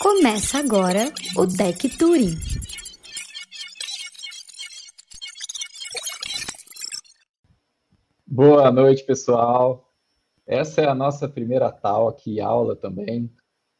[0.00, 2.36] Começa agora o Tech Turing.
[8.26, 9.90] Boa noite, pessoal.
[10.46, 13.32] Essa é a nossa primeira talk, aula também,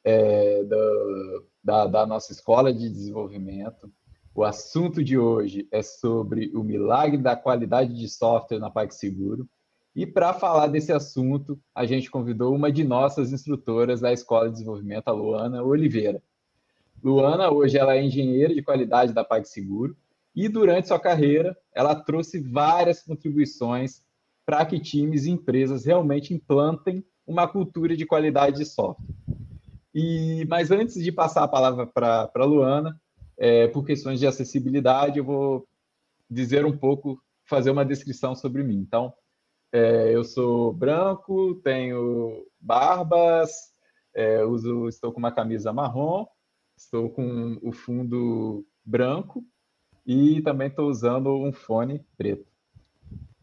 [0.03, 3.93] é, do, da, da nossa escola de desenvolvimento.
[4.35, 9.49] O assunto de hoje é sobre o milagre da qualidade de software na PagSeguro.
[9.97, 14.53] E para falar desse assunto, a gente convidou uma de nossas instrutoras da Escola de
[14.53, 16.23] Desenvolvimento, a Luana Oliveira.
[17.03, 19.97] Luana, hoje, ela é engenheira de qualidade da PagSeguro
[20.35, 24.03] e, durante sua carreira, ela trouxe várias contribuições
[24.45, 29.09] para que times e empresas realmente implantem uma cultura de qualidade de software.
[29.95, 33.01] E, mas antes de passar a palavra para a Luana,
[33.39, 35.67] é, por questões de acessibilidade, eu vou
[36.29, 38.77] dizer um pouco, fazer uma descrição sobre mim.
[38.77, 39.15] Então,
[39.73, 43.51] é, eu sou branco, tenho barbas,
[44.15, 46.27] é, uso, estou com uma camisa marrom,
[46.77, 49.45] estou com o fundo branco
[50.07, 52.47] e também estou usando um fone preto.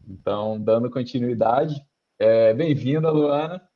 [0.06, 1.74] Então, dando continuidade,
[2.18, 3.66] é, bem-vinda, Luana.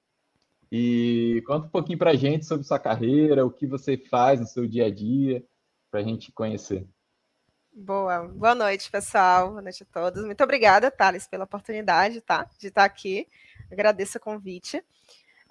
[0.70, 4.46] E conta um pouquinho para a gente sobre sua carreira, o que você faz no
[4.46, 5.42] seu dia a dia,
[5.90, 6.86] para a gente conhecer.
[7.80, 9.50] Boa, boa noite, pessoal.
[9.50, 10.24] Boa noite a todos.
[10.24, 13.28] Muito obrigada, Thales, pela oportunidade tá, de estar aqui.
[13.70, 14.78] Agradeço o convite.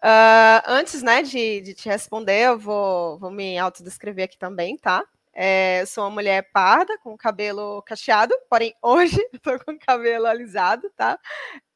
[0.03, 5.05] Uh, antes né, de, de, te responder, eu vou, vou me autodescrever aqui também, tá?
[5.33, 10.91] É, eu sou uma mulher parda, com cabelo cacheado, porém hoje tô com cabelo alisado,
[10.97, 11.17] tá?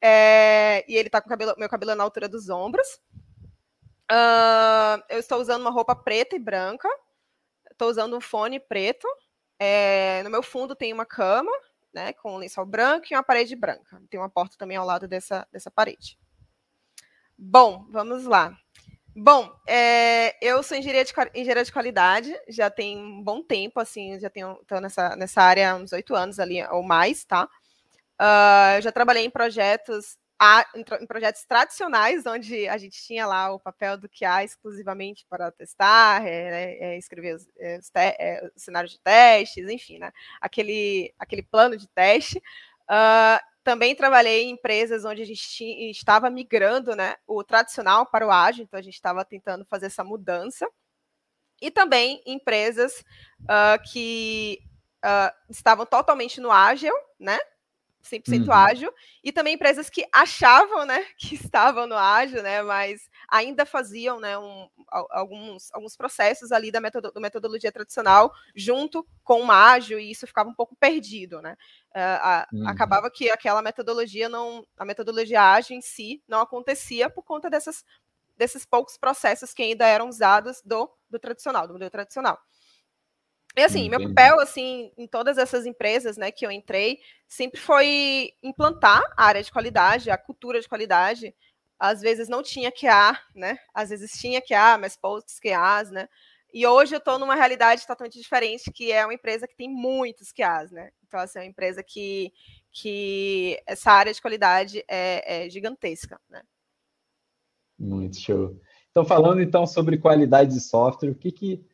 [0.02, 3.00] É, e ele tá com cabelo, meu cabelo na altura dos ombros.
[4.12, 6.90] Uh, eu estou usando uma roupa preta e branca.
[7.72, 9.08] Estou usando um fone preto,
[9.64, 11.52] é, no meu fundo tem uma cama,
[11.94, 14.02] né, com um lençol branco e uma parede branca.
[14.10, 16.18] Tem uma porta também ao lado dessa, dessa parede.
[17.38, 18.58] Bom, vamos lá.
[19.16, 24.20] Bom, é, eu sou engenheira de, engenheira de qualidade, já tem um bom tempo, assim,
[24.20, 27.48] já tenho tô nessa, nessa área há uns oito anos ali ou mais, tá?
[28.20, 30.18] Uh, eu já trabalhei em projetos
[30.76, 36.26] em projetos tradicionais, onde a gente tinha lá o papel do QA exclusivamente para testar,
[36.26, 40.12] é, é, escrever os, é, os, é, os, cenários de testes, enfim, né?
[40.40, 42.40] aquele, aquele plano de teste.
[42.90, 48.26] Uh, também trabalhei em empresas onde a gente tinha, estava migrando né, o tradicional para
[48.26, 50.68] o ágil, então a gente estava tentando fazer essa mudança.
[51.62, 53.04] E também em empresas
[53.42, 54.60] uh, que
[55.06, 57.38] uh, estavam totalmente no ágil, né?
[58.04, 58.54] 100% uhum.
[58.54, 64.20] ágil, e também empresas que achavam, né, que estavam no ágil, né, mas ainda faziam,
[64.20, 64.68] né, um,
[65.10, 70.50] alguns, alguns processos ali da metodo, metodologia tradicional junto com o ágil, e isso ficava
[70.50, 71.54] um pouco perdido, né,
[71.92, 72.68] uh, a, uhum.
[72.68, 77.86] acabava que aquela metodologia não, a metodologia ágil em si não acontecia por conta dessas,
[78.38, 82.40] desses poucos processos que ainda eram usados do, do tradicional, do modelo tradicional.
[83.56, 84.06] E assim, Entendi.
[84.06, 89.26] meu papel, assim, em todas essas empresas, né, que eu entrei, sempre foi implantar a
[89.26, 91.36] área de qualidade, a cultura de qualidade.
[91.78, 93.58] Às vezes não tinha QA, né?
[93.74, 96.08] Às vezes tinha QA, mas poucos QAs, né?
[96.54, 100.32] E hoje eu estou numa realidade totalmente diferente, que é uma empresa que tem muitos
[100.32, 100.92] QAs, né?
[101.08, 102.32] Então, assim, é uma empresa que,
[102.72, 106.42] que essa área de qualidade é, é gigantesca, né?
[107.80, 108.60] Muito show.
[108.92, 111.66] Então, falando então sobre qualidade de software, o que que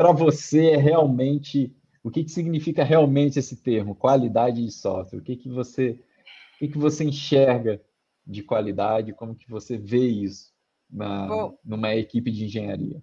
[0.00, 5.18] para você é realmente o que, que significa realmente esse termo, qualidade de software?
[5.18, 5.90] O que, que você
[6.54, 7.82] o que, que você enxerga
[8.26, 9.12] de qualidade?
[9.12, 10.54] Como que você vê isso
[10.90, 13.02] na, numa equipe de engenharia?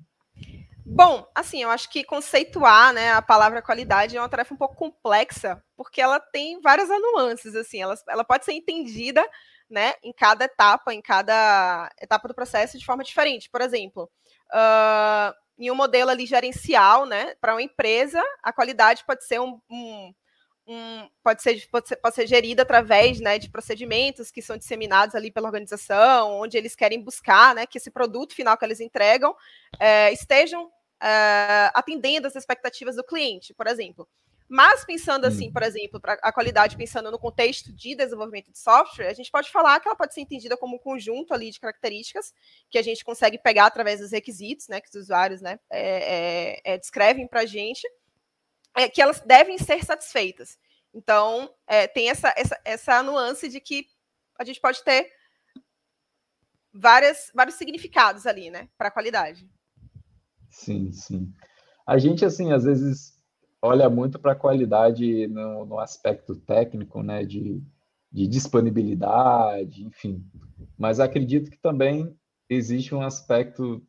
[0.84, 4.76] Bom, assim, eu acho que conceituar, né, a palavra qualidade é uma tarefa um pouco
[4.76, 9.24] complexa, porque ela tem várias nuances, assim, ela, ela pode ser entendida,
[9.70, 13.50] né, em cada etapa, em cada etapa do processo de forma diferente.
[13.52, 14.10] Por exemplo,
[14.54, 17.36] uh, em um modelo ali gerencial, né?
[17.42, 20.14] Para uma empresa, a qualidade pode ser um, um,
[20.68, 25.16] um, pode, ser, pode, ser, pode ser gerida através né, de procedimentos que são disseminados
[25.16, 29.36] ali pela organização, onde eles querem buscar né, que esse produto final que eles entregam
[29.80, 30.70] é, estejam
[31.02, 34.08] é, atendendo as expectativas do cliente, por exemplo.
[34.50, 39.10] Mas pensando assim, por exemplo, para a qualidade, pensando no contexto de desenvolvimento de software,
[39.10, 42.34] a gente pode falar que ela pode ser entendida como um conjunto ali de características
[42.70, 46.74] que a gente consegue pegar através dos requisitos, né, que os usuários, né, é, é,
[46.74, 47.86] é descrevem para a gente,
[48.74, 50.58] é, que elas devem ser satisfeitas.
[50.94, 53.86] Então, é, tem essa, essa, essa nuance de que
[54.40, 55.12] a gente pode ter
[56.74, 59.46] várias, vários significados ali, né, para a qualidade.
[60.50, 61.34] Sim, sim.
[61.86, 63.17] A gente, assim, às vezes
[63.62, 67.62] olha muito para a qualidade no, no, aspecto técnico, né, de,
[68.12, 70.24] de disponibilidade, enfim.
[70.78, 72.16] Mas acredito que também
[72.50, 73.82] existe um aspecto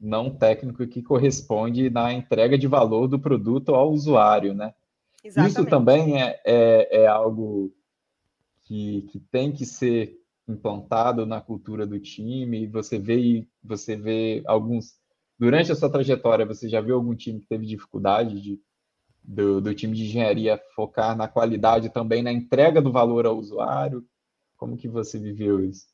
[0.00, 4.72] não técnico que corresponde na entrega de valor do produto ao usuário, né?
[5.24, 5.52] Exatamente.
[5.52, 7.74] Isso também é, é, é algo
[8.62, 10.16] que, que tem que ser
[10.46, 12.66] implantado na cultura do time.
[12.68, 14.96] Você vê, você vê alguns
[15.38, 18.60] durante a sua trajetória, você já viu algum time que teve dificuldade de,
[19.28, 24.02] do, do time de engenharia focar na qualidade também na entrega do valor ao usuário?
[24.56, 25.86] Como que você viveu isso?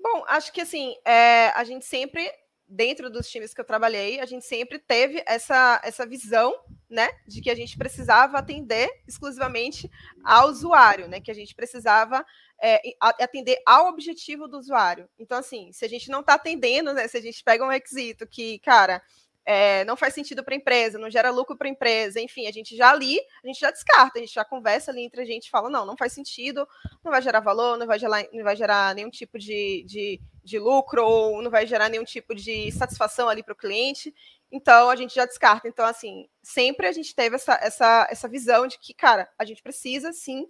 [0.00, 2.30] Bom, acho que assim, é, a gente sempre
[2.68, 6.52] dentro dos times que eu trabalhei, a gente sempre teve essa, essa visão,
[6.90, 9.88] né, de que a gente precisava atender exclusivamente
[10.24, 12.24] ao usuário, né, que a gente precisava
[12.60, 15.08] é, atender ao objetivo do usuário.
[15.16, 18.26] Então, assim, se a gente não está atendendo, né, se a gente pega um requisito
[18.26, 19.00] que, cara,
[19.46, 22.52] é, não faz sentido para a empresa, não gera lucro para a empresa, enfim, a
[22.52, 25.48] gente já ali, a gente já descarta, a gente já conversa ali entre a gente
[25.48, 26.66] fala, não, não faz sentido,
[27.04, 30.58] não vai gerar valor, não vai gerar, não vai gerar nenhum tipo de, de, de
[30.58, 34.12] lucro, ou não vai gerar nenhum tipo de satisfação ali para o cliente,
[34.50, 35.68] então a gente já descarta.
[35.68, 39.62] Então, assim, sempre a gente teve essa, essa, essa visão de que, cara, a gente
[39.62, 40.48] precisa sim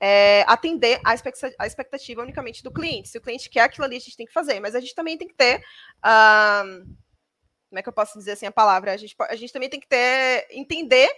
[0.00, 3.10] é, atender a expectativa, a expectativa unicamente do cliente.
[3.10, 5.18] Se o cliente quer aquilo ali, a gente tem que fazer, mas a gente também
[5.18, 5.62] tem que ter.
[5.98, 7.09] Uh,
[7.70, 8.92] como é que eu posso dizer assim a palavra?
[8.92, 11.08] A gente, a gente também tem que ter, entender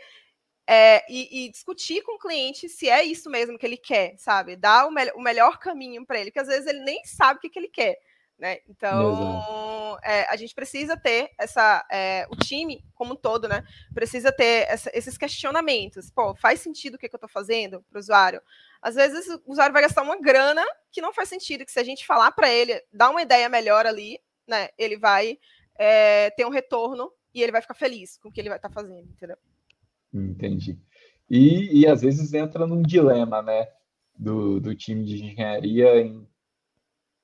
[0.68, 4.54] é, e, e, discutir com o cliente se é isso mesmo que ele quer, sabe?
[4.54, 7.40] Dar o, me o melhor caminho para ele, que às vezes ele nem sabe o
[7.40, 7.98] que, que ele quer.
[8.38, 8.58] Né?
[8.68, 13.64] Então, é, a gente precisa ter essa, é, o time como um todo, né?
[13.94, 16.10] Precisa ter essa, esses questionamentos.
[16.10, 18.42] Pô, faz sentido o que, que eu estou fazendo para o usuário?
[18.80, 21.84] Às vezes o usuário vai gastar uma grana que não faz sentido, que se a
[21.84, 24.68] gente falar para ele, dar uma ideia melhor ali, né?
[24.76, 25.38] Ele vai
[25.78, 28.68] é, ter um retorno e ele vai ficar feliz com o que ele vai estar
[28.68, 29.36] tá fazendo, entendeu?
[30.12, 30.78] Entendi.
[31.28, 33.66] E, e às vezes entra num dilema, né,
[34.18, 36.28] do, do time de engenharia em,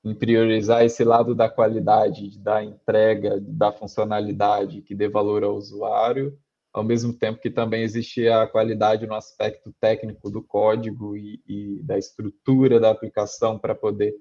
[0.03, 6.37] em priorizar esse lado da qualidade, da entrega, da funcionalidade que dê valor ao usuário,
[6.73, 11.83] ao mesmo tempo que também existe a qualidade no aspecto técnico do código e, e
[11.83, 14.15] da estrutura da aplicação para poder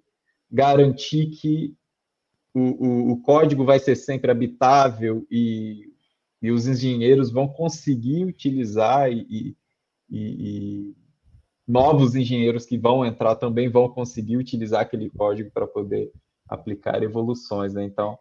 [0.51, 1.77] garantir que
[2.59, 5.93] o, o, o código vai ser sempre habitável e,
[6.43, 9.57] e os engenheiros vão conseguir utilizar e, e,
[10.11, 10.95] e,
[11.67, 16.11] novos engenheiros que vão entrar também vão conseguir utilizar aquele código para poder
[16.49, 17.75] aplicar evoluções.
[17.75, 17.85] Né?
[17.85, 18.19] Então,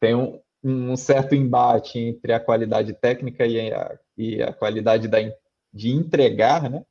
[0.00, 5.18] tem um, um, certo embate entre a qualidade técnica e a, e a qualidade da,
[5.72, 6.84] de entregar, né?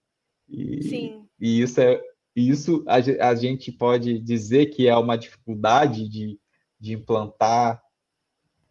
[0.48, 1.28] E, Sim.
[1.40, 2.02] E isso é
[2.36, 2.98] isso a,
[3.30, 6.40] a gente pode dizer que é uma dificuldade de
[6.80, 7.82] de implantar,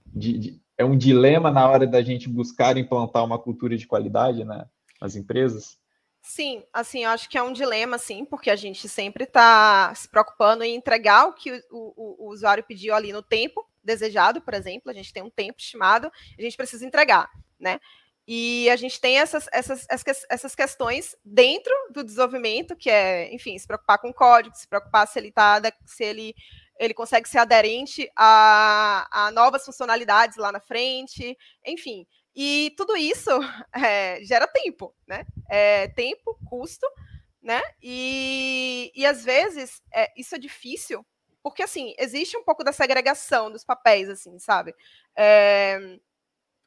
[0.06, 4.44] de, de, é um dilema na hora da gente buscar implantar uma cultura de qualidade
[4.44, 4.67] né,
[5.00, 5.79] nas empresas?
[6.23, 10.08] Sim, assim, eu acho que é um dilema, sim, porque a gente sempre está se
[10.08, 14.53] preocupando em entregar o que o, o, o, usuário pediu ali no tempo desejado, por
[14.53, 17.79] exemplo, a gente tem um tempo estimado, a gente precisa entregar, né?
[18.26, 19.87] E a gente tem essas, essas,
[20.29, 25.06] essas questões dentro do desenvolvimento, que é, enfim, se preocupar com o código, se preocupar
[25.06, 26.35] se ele está se ele
[26.78, 32.06] ele consegue ser aderente a, a novas funcionalidades lá na frente, enfim.
[32.34, 33.31] E tudo isso
[33.75, 35.25] é, gera tempo, né?
[35.49, 36.87] É, tempo, custo,
[37.43, 37.62] né?
[37.82, 41.05] E, e às vezes é, isso é difícil,
[41.43, 44.75] porque assim, existe um pouco da segregação dos papéis, assim, sabe?
[45.17, 45.98] É,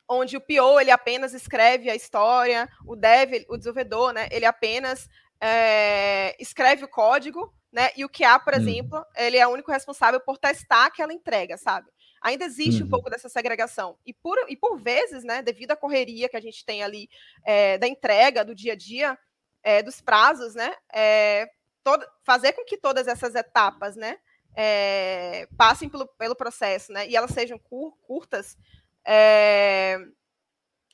[0.09, 4.27] onde o PO ele apenas escreve a história, o dev, o desenvolvedor, né?
[4.31, 5.07] Ele apenas
[5.39, 7.89] é, escreve o código, né?
[7.95, 8.57] E o QA, por hum.
[8.57, 11.89] exemplo, ele é o único responsável por testar aquela entrega, sabe?
[12.21, 12.87] Ainda existe uhum.
[12.87, 13.97] um pouco dessa segregação.
[14.05, 17.09] E por, e por vezes, né, devido à correria que a gente tem ali
[17.45, 19.17] é, da entrega, do dia a dia,
[19.63, 20.73] é, dos prazos, né?
[20.93, 21.49] É,
[21.83, 24.17] todo, fazer com que todas essas etapas, né,
[24.55, 27.07] é, passem pelo, pelo processo, né?
[27.07, 28.57] E elas sejam cur, curtas.
[29.05, 29.97] É,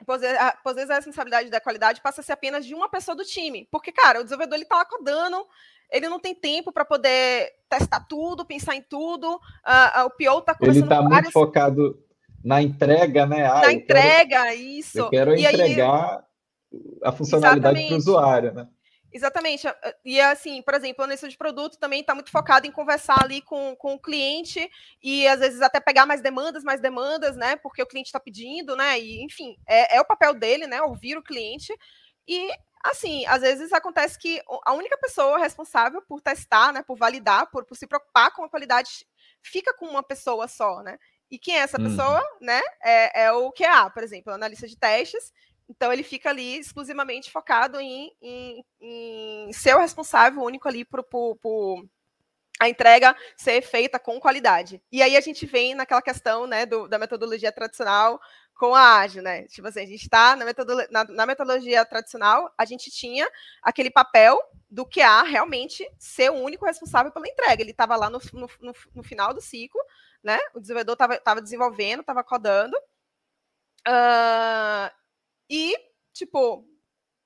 [0.06, 3.68] Pois vezes a responsabilidade da qualidade passa a ser apenas de uma pessoa do time.
[3.72, 5.48] Porque, cara, o desenvolvedor ele tá lá codando,
[5.92, 9.36] ele não tem tempo para poder testar tudo, pensar em tudo.
[9.36, 11.22] Uh, o PO está começando Ele está várias...
[11.24, 12.00] muito focado
[12.44, 13.46] na entrega, né?
[13.46, 15.00] Ah, na entrega, quero, isso.
[15.00, 16.20] Eu quero e entregar
[16.72, 16.80] aí...
[17.04, 18.68] a funcionalidade para o usuário, né?
[19.16, 19.66] Exatamente.
[20.04, 23.42] E assim, por exemplo, a analista de produto também está muito focado em conversar ali
[23.42, 24.70] com, com o cliente
[25.02, 27.56] e às vezes até pegar mais demandas, mais demandas, né?
[27.56, 29.00] Porque o cliente está pedindo, né?
[29.00, 30.82] E enfim, é, é, o papel dele, né?
[30.82, 31.74] Ouvir o cliente.
[32.28, 32.50] E
[32.86, 36.84] assim, às vezes acontece que a única pessoa responsável por testar, né?
[36.84, 39.06] Por validar, por, por se preocupar com a qualidade,
[39.42, 40.98] fica com uma pessoa só, né?
[41.30, 42.46] E quem é essa pessoa, uhum.
[42.46, 42.62] né?
[42.84, 45.34] É, é, o QA, por exemplo, analista de testes,
[45.68, 51.04] então ele fica ali exclusivamente focado em, em, em ser o responsável único ali por,
[51.04, 51.84] por, por,
[52.60, 54.82] a entrega ser feita com qualidade.
[54.92, 58.20] E aí a gente vem naquela questão né, do, da metodologia tradicional
[58.56, 59.44] com a ágil, né?
[59.48, 60.46] Tipo assim, a gente está na,
[60.90, 63.30] na, na, metodologia tradicional, a gente tinha
[63.62, 67.62] aquele papel do QA realmente ser o único responsável pela entrega.
[67.62, 69.82] Ele estava lá no, no, no, no, final do ciclo,
[70.24, 70.40] né?
[70.54, 72.76] O desenvolvedor estava desenvolvendo, estava codando.
[73.88, 74.90] Uh,
[75.50, 75.76] e,
[76.14, 76.66] tipo,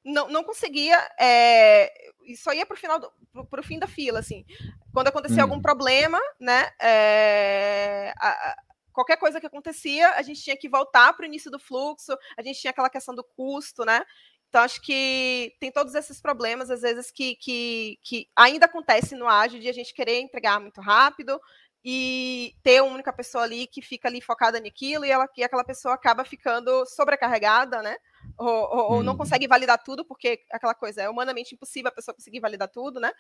[0.03, 0.97] não, não conseguia.
[1.19, 1.91] É,
[2.37, 4.45] só ia para o fim da fila, assim.
[4.91, 5.43] Quando acontecia hum.
[5.43, 6.71] algum problema, né?
[6.81, 8.55] É, a,
[8.99, 12.41] qualquer coisa que acontecia, a gente tinha que voltar para o início do fluxo, a
[12.41, 14.03] gente tinha aquela questão do custo, né?
[14.49, 19.25] Então, acho que tem todos esses problemas, às vezes, que, que, que ainda acontece no
[19.25, 21.39] ágil, de a gente querer entregar muito rápido
[21.85, 25.63] e ter uma única pessoa ali que fica ali focada naquilo e, ela, e aquela
[25.63, 27.95] pessoa acaba ficando sobrecarregada, né?
[28.37, 29.19] Ou, ou, ou não uhum.
[29.19, 33.13] consegue validar tudo, porque aquela coisa é humanamente impossível a pessoa conseguir validar tudo, né?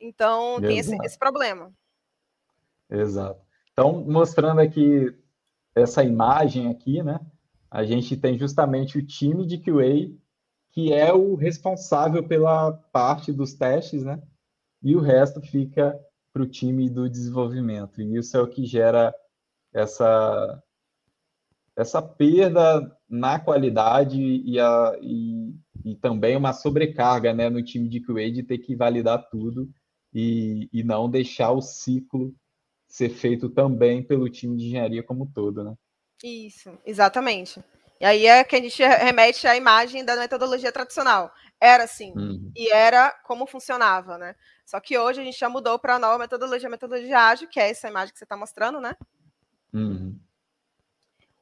[0.00, 0.66] Então, Exato.
[0.66, 1.72] tem esse, esse problema.
[2.90, 3.49] Exato.
[3.80, 5.10] Então, mostrando aqui
[5.74, 7.18] essa imagem aqui, né?
[7.70, 10.14] A gente tem justamente o time de QA,
[10.70, 14.22] que é o responsável pela parte dos testes, né?
[14.82, 15.98] E o resto fica
[16.30, 18.02] para o time do desenvolvimento.
[18.02, 19.14] E isso é o que gera
[19.72, 20.62] essa,
[21.74, 25.54] essa perda na qualidade e, a, e,
[25.86, 29.70] e também uma sobrecarga né, no time de QA de ter que validar tudo
[30.12, 32.34] e, e não deixar o ciclo
[32.90, 35.74] ser feito também pelo time de engenharia como um todo, né?
[36.22, 37.62] Isso, exatamente.
[38.00, 41.32] E aí é que a gente remete à imagem da metodologia tradicional.
[41.60, 42.50] Era assim, uhum.
[42.56, 44.34] e era como funcionava, né?
[44.66, 47.60] Só que hoje a gente já mudou para a nova metodologia, a metodologia ágil, que
[47.60, 48.96] é essa imagem que você está mostrando, né?
[49.72, 50.18] Uhum.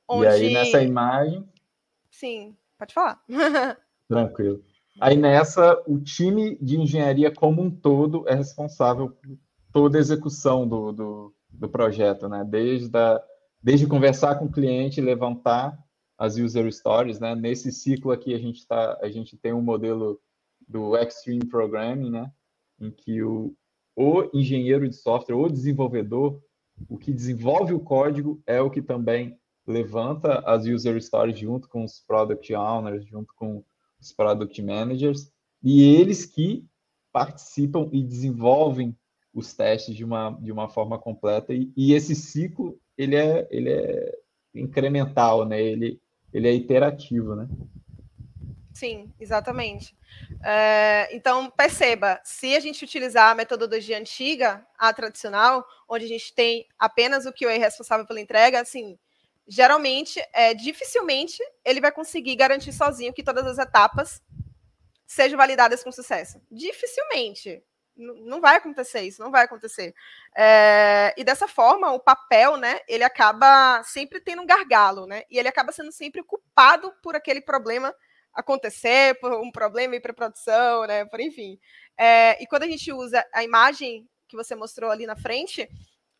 [0.06, 0.26] Onde...
[0.26, 1.48] E aí nessa imagem.
[2.10, 3.22] Sim, pode falar.
[4.08, 4.62] Tranquilo.
[5.00, 9.38] Aí nessa, o time de engenharia como um todo é responsável por
[9.72, 12.44] toda a execução do, do, do projeto, né?
[12.44, 13.22] Desde, a,
[13.62, 15.78] desde conversar com o cliente, levantar
[16.16, 17.34] as user stories, né?
[17.34, 20.20] Nesse ciclo aqui a gente tá, a gente tem um modelo
[20.66, 22.32] do Extreme Programming, né?
[22.80, 23.54] Em que o,
[23.96, 26.40] o engenheiro de software, o desenvolvedor,
[26.88, 31.84] o que desenvolve o código é o que também levanta as user stories junto com
[31.84, 33.64] os product owners, junto com
[34.00, 35.30] os product managers,
[35.62, 36.64] e eles que
[37.12, 38.96] participam e desenvolvem
[39.38, 43.70] os testes de uma, de uma forma completa e, e, esse ciclo ele é, ele
[43.70, 44.18] é
[44.54, 45.60] incremental, né?
[45.62, 46.00] Ele,
[46.32, 47.48] ele é iterativo, né?
[48.74, 49.96] Sim, exatamente.
[50.44, 56.34] É, então, perceba, se a gente utilizar a metodologia antiga, a tradicional, onde a gente
[56.34, 58.98] tem apenas o QA responsável pela entrega, assim,
[59.46, 64.22] geralmente, é, dificilmente, ele vai conseguir garantir sozinho que todas as etapas
[65.06, 66.40] sejam validadas com sucesso.
[66.50, 67.62] Dificilmente
[67.98, 69.94] não vai acontecer isso, não vai acontecer.
[70.36, 75.38] É, e dessa forma, o papel, né, ele acaba sempre tendo um gargalo, né, e
[75.38, 77.94] ele acaba sendo sempre culpado por aquele problema
[78.32, 81.58] acontecer, por um problema em pré-produção, né, por enfim.
[81.96, 85.68] É, e quando a gente usa a imagem que você mostrou ali na frente,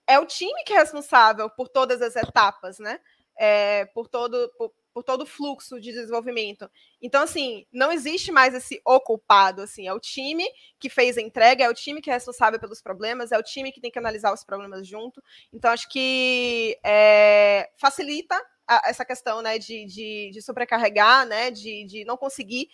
[0.07, 2.99] é o time que é responsável por todas as etapas, né,
[3.39, 6.69] é, por todo, por, por todo o fluxo de desenvolvimento.
[7.01, 10.45] Então, assim, não existe mais esse o culpado, assim, é o time
[10.77, 13.71] que fez a entrega, é o time que é responsável pelos problemas, é o time
[13.71, 15.23] que tem que analisar os problemas junto.
[15.53, 18.35] Então, acho que é, facilita
[18.67, 22.69] a, essa questão, né, de, de, de sobrecarregar, né, de, de não conseguir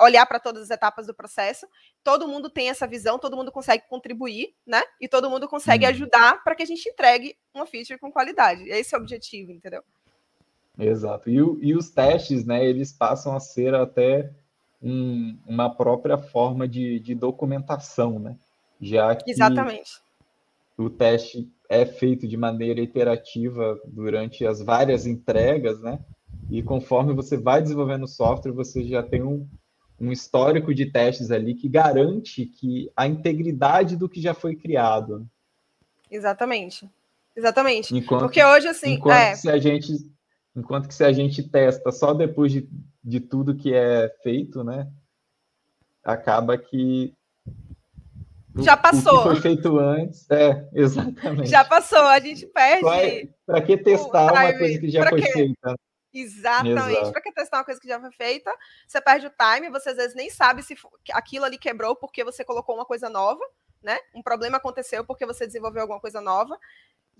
[0.00, 1.68] olhar para todas as etapas do processo.
[2.02, 4.82] Todo mundo tem essa visão, todo mundo consegue contribuir, né?
[4.98, 5.90] E todo mundo consegue hum.
[5.90, 8.66] ajudar para que a gente entregue uma feature com qualidade.
[8.70, 9.84] Esse é o objetivo, entendeu?
[10.80, 11.28] Exato.
[11.28, 14.30] E, e os testes, né, eles passam a ser até
[14.82, 18.36] um, uma própria forma de, de documentação, né?
[18.80, 20.00] Já que Exatamente.
[20.76, 25.98] o teste é feito de maneira iterativa durante as várias entregas, né?
[26.50, 29.46] E conforme você vai desenvolvendo o software, você já tem um,
[30.00, 35.28] um histórico de testes ali que garante que a integridade do que já foi criado.
[36.10, 36.90] Exatamente.
[37.36, 37.96] Exatamente.
[37.96, 38.94] Enquanto, Porque hoje, assim.
[38.94, 39.34] Enquanto é...
[39.36, 40.10] se a gente
[40.54, 42.68] Enquanto que se a gente testa só depois de,
[43.02, 44.90] de tudo que é feito, né?
[46.02, 47.14] Acaba que
[48.58, 49.20] já passou.
[49.20, 51.48] O que foi feito antes, é, exatamente.
[51.48, 53.32] Já passou, a gente perde.
[53.46, 55.74] Para que testar uma coisa que já foi feita?
[56.12, 57.12] Exatamente.
[57.12, 58.52] Para que testar uma coisa que já foi feita?
[58.86, 60.76] Você perde o time, você às vezes nem sabe se
[61.12, 63.44] aquilo ali quebrou porque você colocou uma coisa nova,
[63.80, 63.96] né?
[64.14, 66.58] Um problema aconteceu porque você desenvolveu alguma coisa nova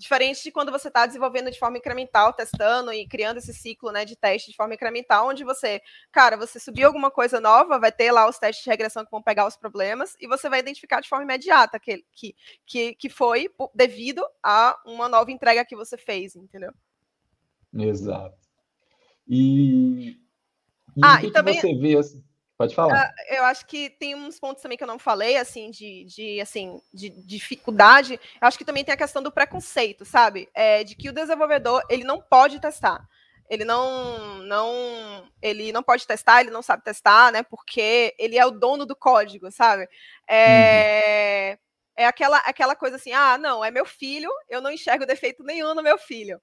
[0.01, 4.03] Diferente de quando você está desenvolvendo de forma incremental, testando e criando esse ciclo né,
[4.03, 5.79] de teste de forma incremental, onde você,
[6.11, 9.23] cara, você subiu alguma coisa nova, vai ter lá os testes de regressão que vão
[9.23, 13.51] pegar os problemas, e você vai identificar de forma imediata que, que, que, que foi
[13.75, 16.73] devido a uma nova entrega que você fez, entendeu?
[17.75, 18.39] Exato.
[19.29, 20.13] E,
[20.97, 22.25] e ah, e também você vê assim?
[22.61, 23.09] Pode falar.
[23.09, 26.41] Uh, eu acho que tem uns pontos também que eu não falei, assim, de, de
[26.43, 28.21] assim, de, dificuldade.
[28.39, 30.47] Eu acho que também tem a questão do preconceito, sabe?
[30.53, 33.09] É, de que o desenvolvedor, ele não pode testar.
[33.49, 37.43] Ele não, não, ele não pode testar, ele não sabe testar, né?
[37.43, 39.89] Porque ele é o dono do código, sabe?
[40.29, 42.03] É, uhum.
[42.05, 45.75] é aquela, aquela coisa assim, ah, não, é meu filho, eu não enxergo defeito nenhum
[45.75, 46.39] no meu filho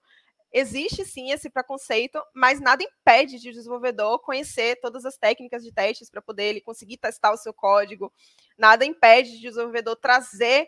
[0.51, 5.71] existe sim esse preconceito, mas nada impede de o desenvolvedor conhecer todas as técnicas de
[5.71, 8.11] testes para poder ele conseguir testar o seu código.
[8.57, 10.67] Nada impede de o desenvolvedor trazer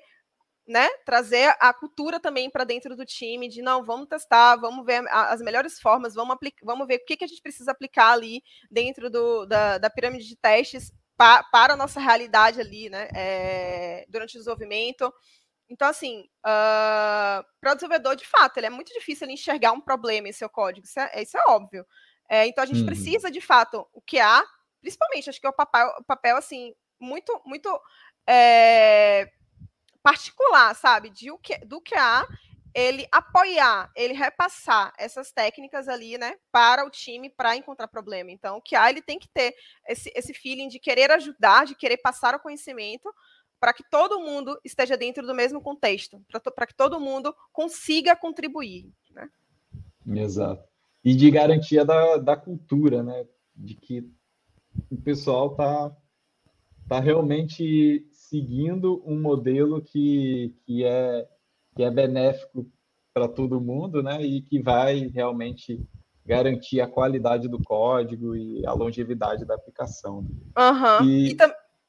[0.70, 5.04] né, trazer a cultura também para dentro do time, de não, vamos testar, vamos ver
[5.10, 9.10] as melhores formas, vamos, vamos ver o que, que a gente precisa aplicar ali dentro
[9.10, 14.36] do, da, da pirâmide de testes pa, para a nossa realidade ali, né, é, durante
[14.36, 15.12] o desenvolvimento.
[15.70, 19.80] Então, assim, uh, para o desenvolvedor, de fato, ele é muito difícil ele enxergar um
[19.80, 21.86] problema em seu código, isso é, isso é óbvio.
[22.28, 22.86] É, então, a gente uhum.
[22.86, 24.44] precisa, de fato, o que há,
[24.82, 27.70] principalmente, acho que é o papel, o papel assim, muito, muito
[28.28, 29.32] é,
[30.02, 32.28] particular, sabe, de o que, do que há,
[32.74, 38.32] ele apoiar, ele repassar essas técnicas ali, né, para o time para encontrar problema.
[38.32, 39.56] Então, o que há, ele tem que ter
[39.88, 43.12] esse, esse feeling de querer ajudar, de querer passar o conhecimento,
[43.60, 46.24] para que todo mundo esteja dentro do mesmo contexto,
[46.56, 48.90] para que todo mundo consiga contribuir.
[49.12, 49.30] Né?
[50.16, 50.64] Exato.
[51.04, 53.26] E de garantia da, da cultura, né?
[53.56, 54.10] De que
[54.90, 55.96] o pessoal está
[56.88, 61.28] tá realmente seguindo um modelo que, que, é,
[61.76, 62.70] que é benéfico
[63.14, 64.22] para todo mundo, né?
[64.22, 65.82] E que vai realmente
[66.26, 70.18] garantir a qualidade do código e a longevidade da aplicação.
[70.20, 71.06] Uhum.
[71.06, 71.38] E, e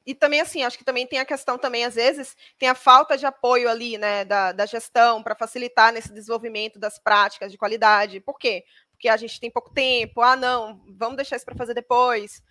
[0.05, 3.17] e também, assim, acho que também tem a questão também, às vezes, tem a falta
[3.17, 8.19] de apoio ali, né, da, da gestão para facilitar nesse desenvolvimento das práticas de qualidade.
[8.19, 8.63] Por quê?
[8.91, 12.41] Porque a gente tem pouco tempo, ah, não, vamos deixar isso para fazer depois.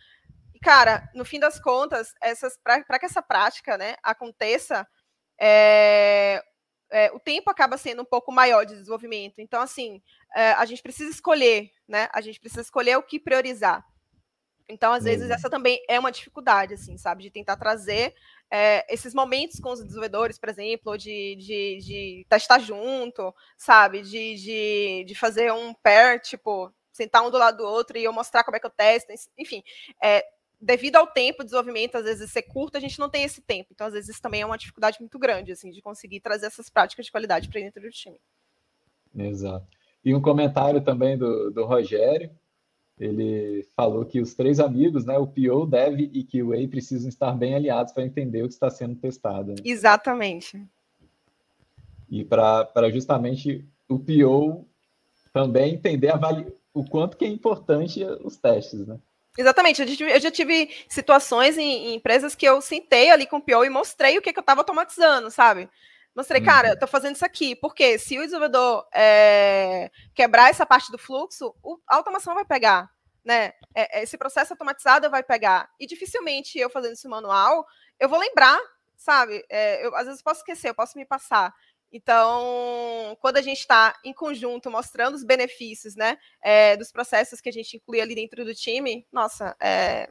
[0.55, 4.87] E, cara, no fim das contas, essas para que essa prática, né, aconteça,
[5.41, 6.43] é,
[6.91, 9.41] é, o tempo acaba sendo um pouco maior de desenvolvimento.
[9.41, 10.01] Então, assim,
[10.37, 13.85] é, a gente precisa escolher, né, a gente precisa escolher o que priorizar.
[14.71, 15.35] Então, às vezes, uhum.
[15.35, 17.25] essa também é uma dificuldade, assim, sabe?
[17.25, 18.15] De tentar trazer
[18.51, 24.03] é, esses momentos com os desenvolvedores, por exemplo, de, de, de testar junto, sabe?
[24.03, 28.13] De, de, de fazer um pair, tipo, sentar um do lado do outro e eu
[28.13, 29.63] mostrar como é que eu testo, enfim.
[30.03, 30.25] É,
[30.61, 33.71] devido ao tempo de desenvolvimento, às vezes ser curto, a gente não tem esse tempo.
[33.73, 36.69] Então, às vezes, isso também é uma dificuldade muito grande, assim, de conseguir trazer essas
[36.69, 38.21] práticas de qualidade para dentro do time.
[39.17, 39.67] Exato.
[40.05, 42.31] E um comentário também do, do Rogério,
[43.01, 47.55] ele falou que os três amigos, né, o PO, Dev e QA, precisam estar bem
[47.55, 49.53] aliados para entender o que está sendo testado.
[49.53, 49.57] Né?
[49.65, 50.63] Exatamente.
[52.11, 54.67] E para justamente o PO
[55.33, 56.13] também entender
[56.75, 58.99] o quanto que é importante os testes, né?
[59.39, 63.65] Exatamente, eu já tive situações em, em empresas que eu sentei ali com o PO
[63.65, 65.69] e mostrei o que, que eu estava automatizando, sabe?
[66.15, 66.75] Mostrei, cara, uhum.
[66.75, 71.55] eu tô fazendo isso aqui, porque se o desenvolvedor é, quebrar essa parte do fluxo,
[71.89, 72.91] a automação vai pegar,
[73.25, 73.53] né?
[73.75, 75.71] É, é, esse processo automatizado vai pegar.
[75.79, 77.65] E dificilmente eu fazendo isso manual,
[77.99, 78.59] eu vou lembrar,
[78.97, 79.45] sabe?
[79.49, 81.55] É, eu, às vezes posso esquecer, eu posso me passar.
[81.93, 87.49] Então, quando a gente está em conjunto mostrando os benefícios, né, é, dos processos que
[87.49, 90.11] a gente inclui ali dentro do time, nossa, é,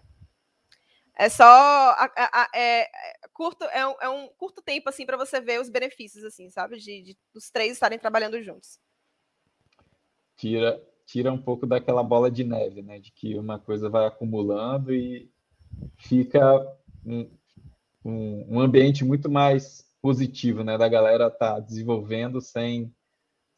[1.20, 2.88] é só a, a, a, é, é,
[3.34, 6.78] curto, é um, é um, curto tempo assim para você ver os benefícios, assim, sabe?
[6.78, 8.80] De, de os três estarem trabalhando juntos.
[10.38, 13.00] Tira, tira um pouco daquela bola de neve, né?
[13.00, 15.30] De que uma coisa vai acumulando e
[15.98, 16.42] fica
[17.06, 17.30] um,
[18.06, 20.78] um, um ambiente muito mais positivo, né?
[20.78, 22.96] Da galera tá desenvolvendo sem,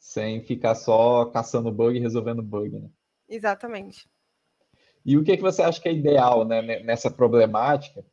[0.00, 2.90] sem ficar só caçando bug e resolvendo bug, né?
[3.28, 4.10] Exatamente.
[5.04, 8.04] E o que, é que você acha que é ideal né, nessa problemática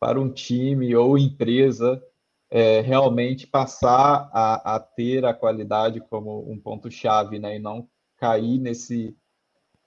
[0.00, 2.02] para um time ou empresa
[2.50, 8.58] é, realmente passar a, a, ter a qualidade como um ponto-chave né, e não cair
[8.58, 9.16] nesse,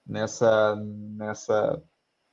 [0.06, 1.82] nessa, nessa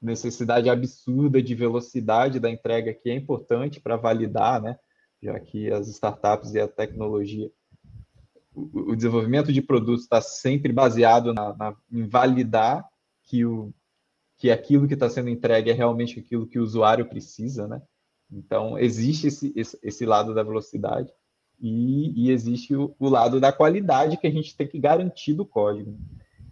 [0.01, 4.77] necessidade absurda de velocidade da entrega que é importante para validar, né,
[5.21, 7.51] já que as startups e a tecnologia
[8.55, 12.88] o, desenvolvimento de produtos está sempre baseado na, na, em validar
[13.23, 13.73] que o,
[14.43, 17.82] que aquilo que está sendo entregue é realmente aquilo que o usuário precisa, né?
[18.29, 21.10] Então, existe esse, esse, esse lado da velocidade.
[21.62, 25.45] e, e existe o, o, lado da qualidade que a gente tem que garantir do
[25.45, 25.97] código.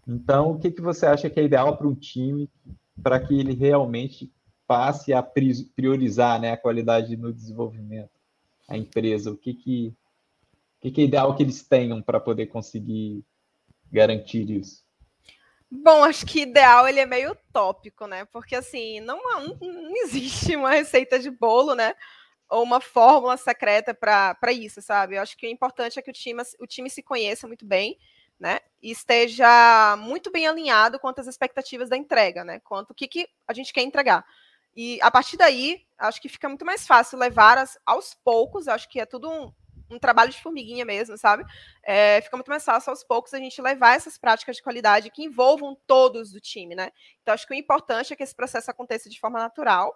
[0.08, 2.50] Então, o que, que você acha que é ideal para um time
[3.04, 4.32] para que ele realmente
[4.66, 8.18] passe a priorizar né, a qualidade no desenvolvimento?
[8.70, 9.88] A empresa, o que, que,
[10.78, 13.22] o que, que é ideal que eles tenham para poder conseguir
[13.92, 14.82] garantir isso?
[15.74, 18.26] Bom, acho que ideal ele é meio utópico, né?
[18.26, 19.18] Porque assim, não,
[19.62, 21.96] não existe uma receita de bolo, né?
[22.50, 25.16] Ou uma fórmula secreta para isso, sabe?
[25.16, 27.98] Eu acho que o importante é que o time, o time se conheça muito bem,
[28.38, 28.60] né?
[28.84, 32.60] E esteja muito bem alinhado quanto às expectativas da entrega, né?
[32.60, 34.26] Quanto o que, que a gente quer entregar.
[34.76, 38.90] E a partir daí, acho que fica muito mais fácil levar as, aos poucos, acho
[38.90, 39.54] que é tudo um,
[39.92, 41.44] um trabalho de formiguinha mesmo, sabe?
[41.84, 45.24] É, fica muito mais fácil aos poucos a gente levar essas práticas de qualidade que
[45.24, 46.92] envolvam todos do time, né?
[47.22, 49.94] Então, acho que o importante é que esse processo aconteça de forma natural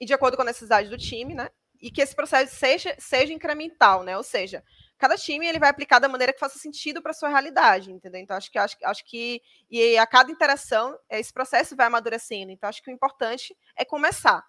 [0.00, 1.50] e de acordo com a necessidade do time, né?
[1.80, 4.16] E que esse processo seja, seja incremental, né?
[4.16, 4.64] Ou seja,
[4.98, 8.20] cada time ele vai aplicar da maneira que faça sentido para sua realidade, entendeu?
[8.20, 12.50] Então acho que acho, acho que e a cada interação esse processo vai amadurecendo.
[12.50, 14.44] Então acho que o importante é começar,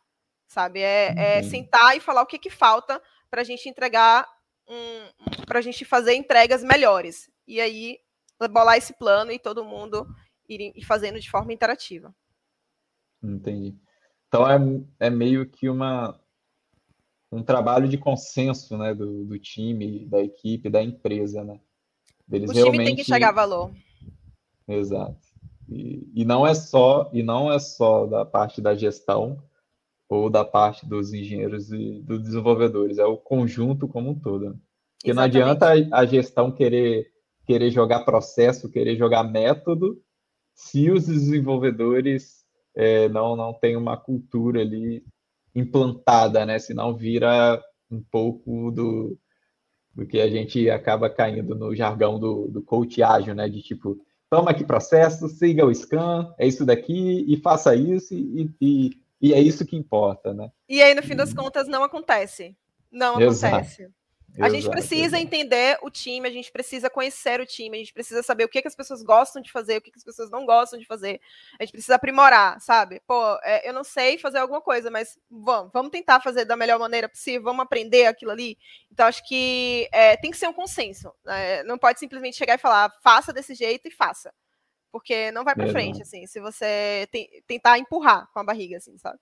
[0.47, 0.81] sabe?
[0.81, 4.27] É, é sentar e falar o que que falta para a gente entregar
[4.69, 7.29] um, para a gente fazer entregas melhores.
[7.47, 7.99] E aí,
[8.51, 10.07] bolar esse plano e todo mundo
[10.47, 12.13] ir, ir fazendo de forma interativa.
[13.21, 13.75] Entendi.
[14.27, 16.19] Então é, é meio que uma,
[17.31, 21.59] um trabalho de consenso né, do, do time, da equipe, da empresa, né?
[22.27, 22.85] Deles o time realmente...
[22.85, 23.73] tem que chegar a valor.
[24.67, 25.17] Exato.
[25.67, 29.43] E, e, não é só e não é só da parte da gestão,
[30.09, 34.49] ou da parte dos engenheiros e dos desenvolvedores, é o conjunto como um todo.
[34.49, 34.55] Né?
[34.97, 35.39] Porque Exatamente.
[35.39, 37.07] não adianta a gestão querer,
[37.45, 40.01] querer jogar processo, querer jogar método,
[40.55, 42.43] se os desenvolvedores
[42.75, 45.03] é, não, não têm uma cultura ali
[45.55, 46.59] implantada, né?
[46.59, 49.17] Senão vira um pouco do,
[49.95, 53.47] do que a gente acaba caindo no jargão do, do coach ágil, né?
[53.47, 53.97] De tipo,
[54.29, 59.33] toma aqui processo, siga o scan, é isso daqui, e faça isso, e, e e
[59.33, 60.51] é isso que importa, né?
[60.67, 62.55] E aí, no fim das contas, não acontece.
[62.91, 63.55] Não Exato.
[63.55, 63.89] acontece.
[64.37, 67.93] A exato, gente precisa entender o time, a gente precisa conhecer o time, a gente
[67.93, 70.29] precisa saber o que, que as pessoas gostam de fazer, o que, que as pessoas
[70.29, 71.19] não gostam de fazer.
[71.59, 73.01] A gente precisa aprimorar, sabe?
[73.07, 76.79] Pô, é, eu não sei fazer alguma coisa, mas vamos, vamos tentar fazer da melhor
[76.79, 78.57] maneira possível, vamos aprender aquilo ali.
[78.91, 81.11] Então, acho que é, tem que ser um consenso.
[81.25, 81.63] Né?
[81.63, 84.31] Não pode simplesmente chegar e falar, faça desse jeito e faça
[84.91, 88.97] porque não vai para frente, assim, se você tem, tentar empurrar com a barriga, assim,
[88.97, 89.19] sabe?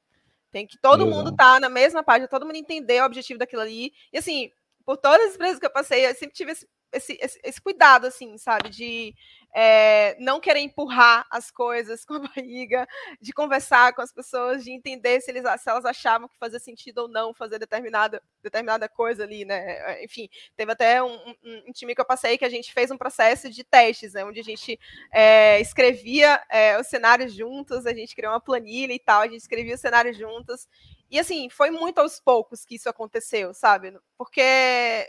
[0.51, 3.61] Tem que todo mundo estar tá na mesma página, todo mundo entender o objetivo daquilo
[3.61, 3.91] ali.
[4.11, 4.49] E assim,
[4.85, 8.07] por todas as empresas que eu passei, eu sempre tive esse, esse, esse, esse cuidado,
[8.07, 8.69] assim, sabe?
[8.69, 9.13] De
[9.53, 12.87] é, não querer empurrar as coisas com a barriga,
[13.21, 16.99] de conversar com as pessoas, de entender se, eles, se elas achavam que fazia sentido
[16.99, 20.03] ou não fazer determinada, determinada coisa ali, né?
[20.03, 22.97] Enfim, teve até um, um, um time que eu passei que a gente fez um
[22.97, 24.23] processo de testes, né?
[24.23, 24.79] Onde a gente
[25.11, 29.41] é, escrevia é, os cenários juntos, a gente criou uma planilha e tal, a gente
[29.41, 30.67] escrevia os cenários juntos.
[31.09, 33.97] E assim, foi muito aos poucos que isso aconteceu, sabe?
[34.17, 35.07] Porque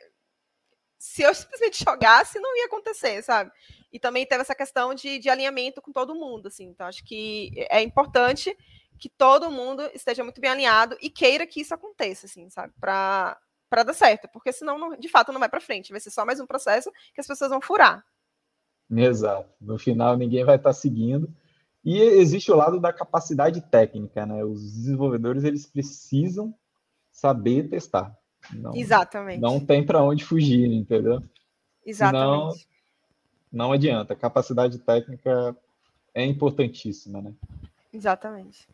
[0.99, 3.51] se eu simplesmente jogasse, não ia acontecer, sabe?
[3.93, 6.65] E também teve essa questão de, de alinhamento com todo mundo, assim.
[6.65, 8.57] Então, acho que é importante
[8.99, 12.73] que todo mundo esteja muito bem alinhado e queira que isso aconteça, assim, sabe?
[12.81, 13.39] Para
[13.71, 15.91] para dar certo, porque senão, não, de fato, não vai para frente.
[15.91, 18.03] Vai ser só mais um processo que as pessoas vão furar.
[18.91, 19.51] Exato.
[19.61, 21.31] No final, ninguém vai estar tá seguindo.
[21.85, 24.43] E existe o lado da capacidade técnica, né?
[24.43, 26.55] Os desenvolvedores eles precisam
[27.13, 28.17] saber testar.
[28.53, 29.41] Não, Exatamente.
[29.41, 31.23] Não tem para onde fugir, entendeu?
[31.85, 32.59] Exatamente.
[32.59, 32.69] Senão,
[33.53, 34.15] não adianta.
[34.15, 35.57] Capacidade técnica
[36.15, 37.33] é importantíssima, né?
[37.93, 38.69] Exatamente.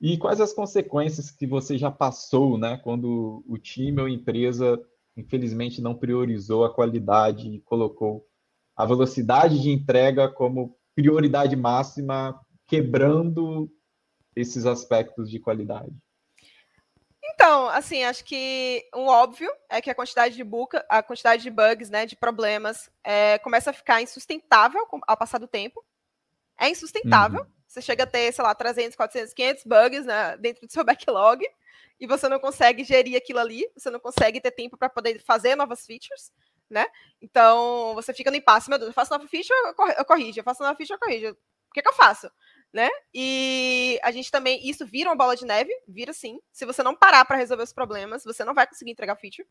[0.00, 4.80] E quais as consequências que você já passou, né, quando o time ou empresa,
[5.16, 8.24] infelizmente, não priorizou a qualidade e colocou
[8.76, 13.68] a velocidade de entrega como prioridade máxima, quebrando
[14.36, 15.92] esses aspectos de qualidade?
[17.40, 21.48] Então, assim, acho que um óbvio é que a quantidade de buca, a quantidade de
[21.48, 25.84] bugs, né, de problemas, é, começa a ficar insustentável ao passar do tempo.
[26.58, 27.42] É insustentável.
[27.42, 27.46] Uhum.
[27.68, 31.46] Você chega a ter, sei lá, 300, 400, 500 bugs né, dentro do seu backlog
[32.00, 35.54] e você não consegue gerir aquilo ali, você não consegue ter tempo para poder fazer
[35.54, 36.32] novas features,
[36.68, 36.86] né?
[37.22, 39.56] Então, você fica no impasse, meu Deus, eu faço nova feature,
[39.96, 41.30] eu corrijo, eu faço nova feature, eu corrijo.
[41.30, 42.28] O que, que eu faço?
[42.72, 42.88] Né?
[43.14, 46.38] E a gente também, isso vira uma bola de neve, vira sim.
[46.52, 49.46] Se você não parar para resolver os problemas, você não vai conseguir entregar feature.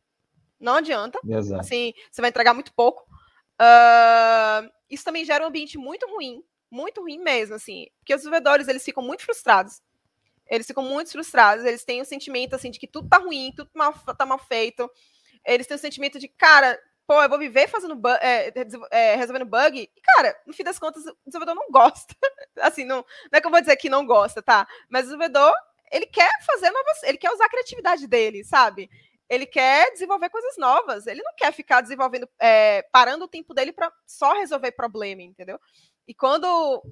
[0.60, 1.20] Não adianta.
[1.28, 1.62] Exato.
[1.62, 3.04] Assim, você vai entregar muito pouco.
[3.60, 8.68] Uh, isso também gera um ambiente muito ruim, muito ruim mesmo, assim, porque os desenvolvedores
[8.68, 9.82] eles ficam muito frustrados.
[10.50, 13.52] Eles ficam muito frustrados, eles têm o um sentimento assim de que tudo tá ruim,
[13.56, 14.90] tudo mal, tá mal feito.
[15.46, 18.54] eles têm o sentimento de, cara, pô, eu vou viver fazendo bu é,
[18.91, 19.80] é, resolvendo bug.
[19.80, 22.13] E, cara, no fim das contas, o desenvolvedor não gosta.
[22.60, 22.98] assim, não,
[23.32, 24.67] não é que eu vou dizer que não gosta, tá?
[24.89, 25.54] Mas o desenvolvedor,
[25.89, 28.89] ele quer fazer novas, ele quer usar a criatividade dele, sabe?
[29.30, 31.08] Ele quer desenvolver coisas novas.
[31.08, 35.60] Ele não quer ficar desenvolvendo, é, parando o tempo dele para só resolver problema, entendeu?
[36.06, 36.84] E quando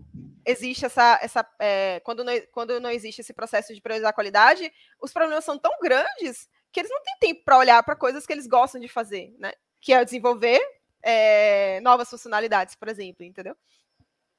[0.46, 4.72] existe essa, essa é, quando, não, quando não existe esse processo de priorizar a qualidade,
[5.02, 8.34] os problemas são tão grandes que eles não têm tempo para olhar para coisas que
[8.34, 9.54] eles gostam de fazer, né?
[9.86, 10.60] Que é desenvolver
[11.04, 13.56] é, novas funcionalidades, por exemplo, entendeu?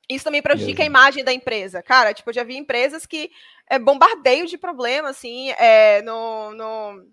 [0.08, 1.82] Isso também prejudica a imagem da empresa.
[1.82, 3.30] Cara, tipo, eu já vi empresas que
[3.68, 7.08] é bombardeio de problema, assim, é, no, no,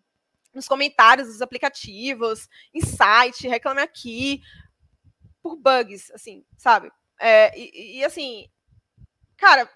[0.53, 4.41] nos comentários dos aplicativos, em site, reclame aqui,
[5.41, 6.91] por bugs, assim, sabe?
[7.19, 8.47] É, e, e, assim,
[9.37, 9.69] cara,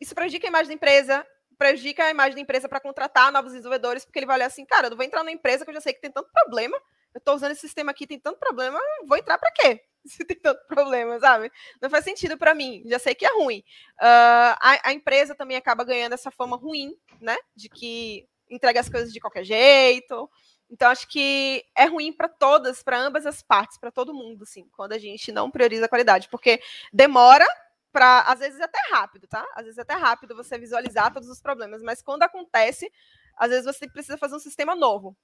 [0.00, 1.26] isso prejudica a imagem da empresa,
[1.58, 4.86] prejudica a imagem da empresa para contratar novos desenvolvedores, porque ele vai olhar assim, cara,
[4.86, 6.78] eu não vou entrar numa empresa que eu já sei que tem tanto problema,
[7.14, 9.82] eu estou usando esse sistema aqui, tem tanto problema, vou entrar para quê?
[10.06, 11.50] Se tem tanto problema, sabe?
[11.80, 13.58] Não faz sentido para mim, já sei que é ruim.
[14.00, 17.36] Uh, a, a, empresa também acaba ganhando essa fama ruim, né?
[17.54, 20.30] De que entrega as coisas de qualquer jeito.
[20.70, 24.68] Então, acho que é ruim para todas, para ambas as partes, para todo mundo, assim,
[24.72, 26.60] quando a gente não prioriza a qualidade, porque
[26.92, 27.46] demora
[27.90, 29.44] para, às vezes até rápido, tá?
[29.54, 32.90] Às vezes até rápido você visualizar todos os problemas, mas quando acontece,
[33.36, 35.16] às vezes você precisa fazer um sistema novo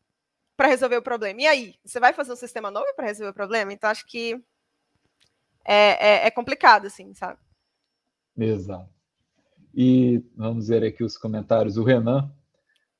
[0.57, 1.40] para resolver o problema.
[1.43, 3.73] E aí, você vai fazer um sistema novo para resolver o problema?
[3.73, 4.40] Então, acho que
[5.64, 7.38] é, é, é complicado, assim, sabe?
[8.37, 8.93] Exato.
[9.75, 11.77] E vamos ver aqui os comentários.
[11.77, 12.31] O Renan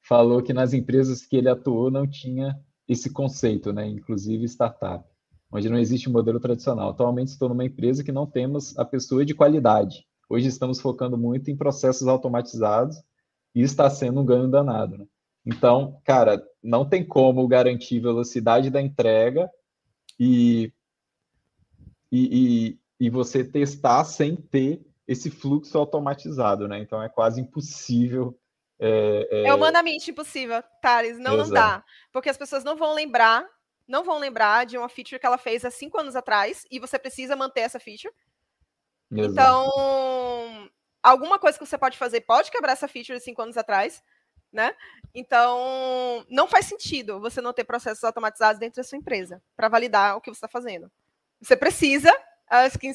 [0.03, 3.87] falou que nas empresas que ele atuou não tinha esse conceito, né?
[3.87, 5.09] Inclusive startup,
[5.51, 6.91] onde não existe um modelo tradicional.
[6.91, 10.05] Atualmente estou numa empresa que não temos a pessoa de qualidade.
[10.29, 12.97] Hoje estamos focando muito em processos automatizados
[13.55, 14.99] e está sendo um ganho danado.
[14.99, 15.07] Né?
[15.45, 19.51] Então, cara, não tem como garantir velocidade da entrega
[20.19, 20.73] e,
[22.11, 26.79] e, e, e você testar sem ter esse fluxo automatizado, né?
[26.79, 28.39] Então é quase impossível
[28.79, 29.49] é, é...
[29.49, 31.19] é humanamente impossível, Thales.
[31.19, 31.85] Não, não dá.
[32.13, 33.47] Porque as pessoas não vão lembrar,
[33.87, 36.99] não vão lembrar de uma feature que ela fez há cinco anos atrás e você
[36.99, 38.13] precisa manter essa feature.
[39.11, 39.33] Exato.
[39.33, 40.71] Então,
[41.03, 44.03] alguma coisa que você pode fazer pode quebrar essa feature de cinco anos atrás,
[44.55, 44.75] né?
[45.15, 50.17] Então, não faz sentido você não ter processos automatizados dentro da sua empresa para validar
[50.17, 50.91] o que você está fazendo.
[51.41, 52.11] Você precisa,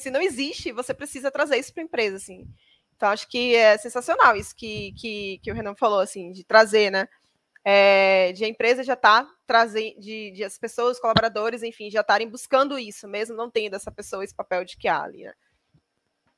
[0.00, 2.48] se não existe, você precisa trazer isso para a empresa, assim.
[2.96, 6.90] Então, acho que é sensacional isso que, que, que o Renan falou, assim, de trazer,
[6.90, 7.06] né?
[7.62, 12.00] É, de a empresa já estar tá trazendo, de, de, as pessoas, colaboradores, enfim, já
[12.00, 15.34] estarem buscando isso, mesmo não tendo essa pessoa esse papel de que há ali, né?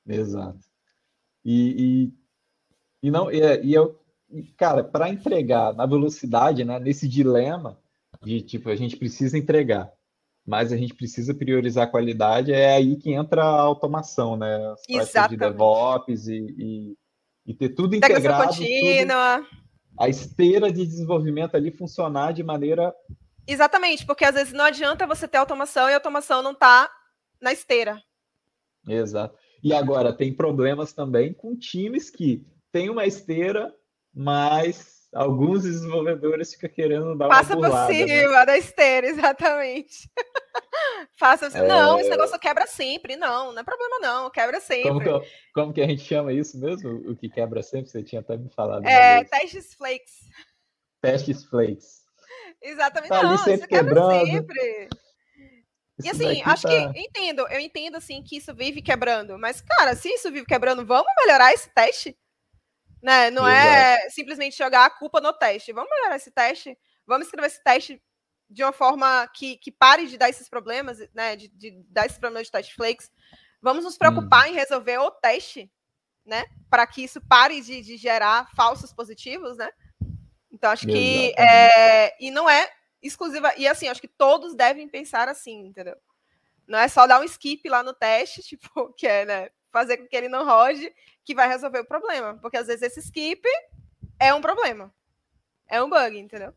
[0.09, 0.59] Exato.
[1.45, 2.11] E,
[3.03, 4.02] e, e não, e, é, e eu,
[4.57, 7.79] cara, para entregar na velocidade, né, nesse dilema
[8.23, 9.90] de tipo, a gente precisa entregar,
[10.47, 14.57] mas a gente precisa priorizar a qualidade, é aí que entra a automação, né?
[14.73, 16.97] As práticas de DevOps e, e,
[17.47, 18.49] e, ter tudo integrado.
[18.49, 19.38] contínua.
[19.38, 19.62] Tudo,
[19.99, 22.95] a esteira de desenvolvimento ali funcionar de maneira.
[23.47, 26.90] Exatamente, porque às vezes não adianta você ter automação e a automação não está
[27.40, 28.01] na esteira.
[28.88, 29.37] Exato.
[29.62, 33.73] E agora, tem problemas também com times que têm uma esteira,
[34.14, 37.87] mas alguns desenvolvedores ficam querendo dar Passa uma burlada.
[37.88, 38.20] Passa por né?
[38.20, 38.46] cima né?
[38.46, 40.11] da esteira, exatamente.
[41.18, 41.66] Faça é...
[41.66, 43.16] Não, esse negócio quebra sempre.
[43.16, 44.90] Não, não é problema não, quebra sempre.
[44.90, 46.90] Como que, como que, a gente chama isso mesmo?
[47.11, 47.90] O que quebra sempre?
[47.90, 48.85] Você tinha até me falado.
[48.87, 50.14] É, testes flakes.
[51.01, 52.03] Testes flakes.
[52.61, 54.27] Exatamente, tá não, isso quebra quebrando.
[54.27, 54.88] sempre.
[56.03, 56.68] E assim, acho tá...
[56.68, 60.85] que entendo, eu entendo assim que isso vive quebrando, mas cara, se isso vive quebrando,
[60.85, 62.16] vamos melhorar esse teste?
[63.03, 63.31] Né?
[63.31, 64.07] Não é Exato.
[64.07, 65.73] é simplesmente jogar a culpa no teste.
[65.73, 68.01] Vamos melhorar esse teste, vamos escrever esse teste
[68.49, 71.35] de uma forma que, que pare de dar esses problemas, né?
[71.35, 73.11] De, de dar esses problemas de teste flakes.
[73.61, 74.51] Vamos nos preocupar hum.
[74.51, 75.71] em resolver o teste,
[76.25, 76.45] né?
[76.69, 79.71] Para que isso pare de, de, gerar falsos positivos, né?
[80.51, 81.33] Então, acho que.
[81.38, 82.71] É, e não é
[83.03, 83.53] exclusiva.
[83.57, 85.97] E assim, acho que todos devem pensar assim, entendeu?
[86.67, 89.51] Não é só dar um skip lá no teste, tipo, que é, né?
[89.73, 90.93] Fazer com que ele não rode,
[91.25, 92.39] que vai resolver o problema.
[92.41, 93.43] Porque às vezes esse skip
[94.21, 94.93] é um problema.
[95.69, 96.53] É um bug, entendeu?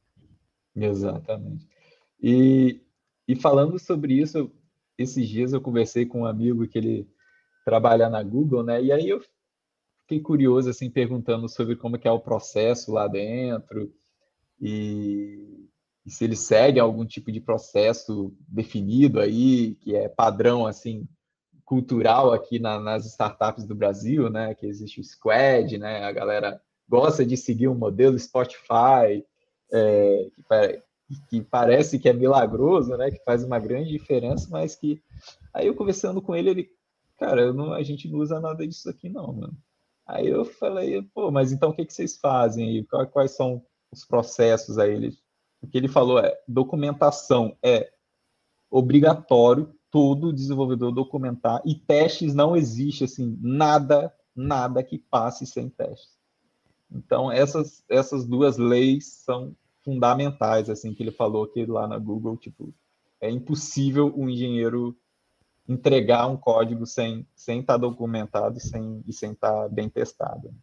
[0.75, 1.67] Exatamente.
[2.21, 2.81] E,
[3.27, 4.51] e falando sobre isso,
[4.97, 7.09] esses dias eu conversei com um amigo que ele
[7.63, 8.83] trabalha na Google, né?
[8.83, 9.21] E aí eu
[10.01, 13.91] fiquei curioso, assim, perguntando sobre como que é o processo lá dentro
[14.59, 15.67] e,
[16.05, 21.07] e se ele segue algum tipo de processo definido aí, que é padrão, assim,
[21.65, 24.53] cultural aqui na, nas startups do Brasil, né?
[24.53, 26.05] Que existe o Squad, né?
[26.05, 29.25] A galera gosta de seguir um modelo Spotify,
[29.73, 30.29] é,
[31.27, 33.09] que parece que é milagroso, né?
[33.09, 35.01] Que faz uma grande diferença, mas que
[35.53, 36.69] aí eu conversando com ele, ele,
[37.17, 39.57] cara, não, a gente não usa nada disso aqui não, mano.
[40.05, 43.07] Aí eu falei, pô, mas então o que, que vocês fazem aí?
[43.07, 44.93] Quais são os processos aí?
[44.93, 45.17] Ele,
[45.61, 47.91] o que ele falou é documentação é
[48.69, 56.17] obrigatório todo desenvolvedor documentar e testes não existe assim nada nada que passe sem testes.
[56.91, 59.55] Então essas essas duas leis são
[59.85, 62.73] fundamentais assim que ele falou aqui lá na Google tipo
[63.21, 64.97] é impossível um engenheiro
[65.65, 69.87] entregar um código sem sem estar tá documentado e sem e sem estar tá bem
[69.87, 70.53] testado.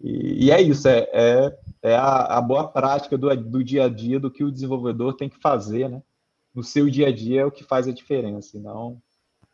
[0.00, 3.88] E, e é isso, é, é, é a, a, boa prática do, do dia a
[3.90, 6.02] dia do que o desenvolvedor tem que fazer, né?
[6.54, 9.02] No seu dia a dia é o que faz a diferença, e não,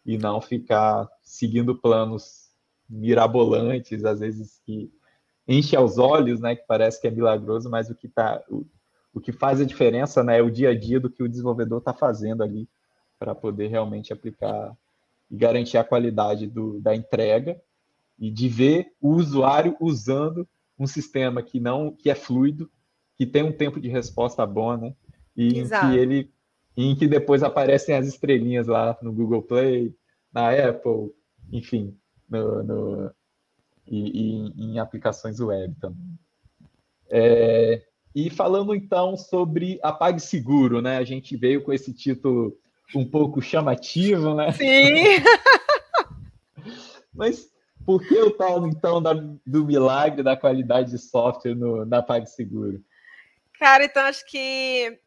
[0.04, 2.50] e não ficar seguindo planos
[2.88, 4.92] mirabolantes, às vezes que
[5.46, 6.56] enche aos olhos, né?
[6.56, 8.66] Que parece que é milagroso, mas o que tá, o,
[9.14, 10.38] o que faz a diferença, né?
[10.38, 12.68] É o dia a dia do que o desenvolvedor está fazendo ali
[13.18, 14.76] para poder realmente aplicar
[15.30, 17.60] e garantir a qualidade do, da entrega
[18.18, 20.46] e de ver o usuário usando
[20.78, 22.70] um sistema que não que é fluido,
[23.16, 24.94] que tem um tempo de resposta bom, né?
[25.36, 26.30] E que ele
[26.76, 29.94] em que depois aparecem as estrelinhas lá no Google Play,
[30.32, 31.12] na Apple,
[31.52, 31.96] enfim,
[32.28, 33.10] no, no
[33.86, 36.18] e, e, em aplicações web também.
[37.10, 37.82] É,
[38.14, 40.96] e falando então sobre a PagSeguro, né?
[40.98, 42.56] A gente veio com esse título
[42.94, 44.52] um pouco chamativo, né?
[44.52, 45.22] Sim!
[47.12, 47.50] Mas
[47.84, 52.80] por que o tal, então, da, do milagre da qualidade de software no, na PagSeguro?
[53.58, 54.98] Cara, então acho que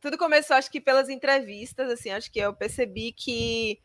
[0.00, 3.80] tudo começou, acho que pelas entrevistas, assim, acho que eu percebi que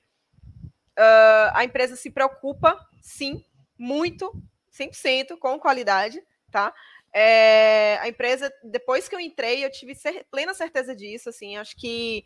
[0.97, 3.43] uh, a empresa se preocupa, sim,
[3.77, 4.31] muito,
[4.71, 6.73] 100% com qualidade, tá?
[7.13, 11.75] É, a empresa, depois que eu entrei, eu tive cer plena certeza disso, assim, acho
[11.77, 12.25] que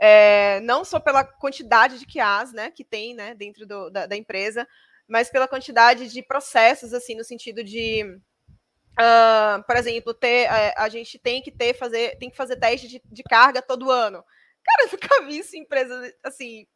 [0.00, 4.16] é, não só pela quantidade de QAs, né, que tem, né, dentro do, da, da
[4.16, 4.66] empresa,
[5.06, 8.18] mas pela quantidade de processos, assim, no sentido de,
[8.98, 12.88] uh, por exemplo, ter, uh, a gente tem que ter, fazer, tem que fazer teste
[12.88, 14.24] de, de carga todo ano.
[14.64, 16.66] Cara, eu nunca vi isso em empresas, assim,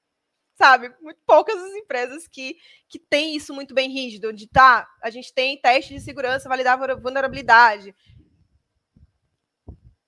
[0.54, 0.92] sabe?
[1.00, 2.56] Muito poucas as empresas que,
[2.88, 6.78] que têm isso muito bem rígido, de tá, a gente tem teste de segurança, validar
[7.00, 7.94] vulnerabilidade,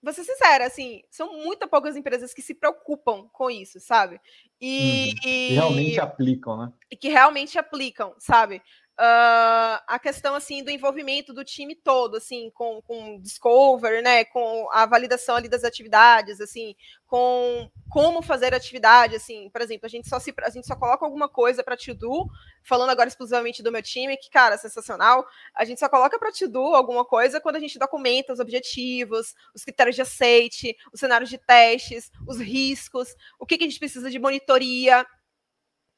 [0.07, 4.21] vou ser sincera, assim, são muito poucas empresas que se preocupam com isso, sabe?
[4.61, 5.29] E, uhum.
[5.29, 6.73] e realmente aplicam, né?
[6.89, 8.63] E que realmente aplicam, sabe?
[8.99, 14.67] Uh, a questão assim do envolvimento do time todo, assim, com, com discover, né, com
[14.73, 16.75] a validação ali das atividades, assim,
[17.07, 21.05] com como fazer atividade, assim, por exemplo, a gente só se a gente só coloca
[21.05, 22.27] alguma coisa para to do,
[22.63, 25.27] falando agora exclusivamente do meu time, que cara, sensacional.
[25.55, 29.35] A gente só coloca para to do alguma coisa quando a gente documenta os objetivos,
[29.55, 33.79] os critérios de aceite, os cenários de testes, os riscos, o que, que a gente
[33.79, 35.07] precisa de monitoria,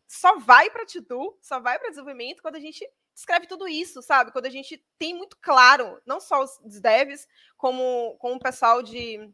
[0.09, 4.33] só vai para to só vai para desenvolvimento quando a gente escreve tudo isso, sabe?
[4.33, 9.31] Quando a gente tem muito claro, não só os devs, como, como o pessoal de,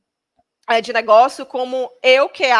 [0.68, 2.52] é, de negócio, como eu, que é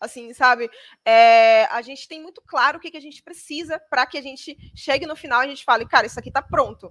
[0.00, 0.70] assim, sabe?
[1.04, 4.22] É, a gente tem muito claro o que, que a gente precisa para que a
[4.22, 6.90] gente chegue no final e a gente fale, cara, isso aqui está pronto,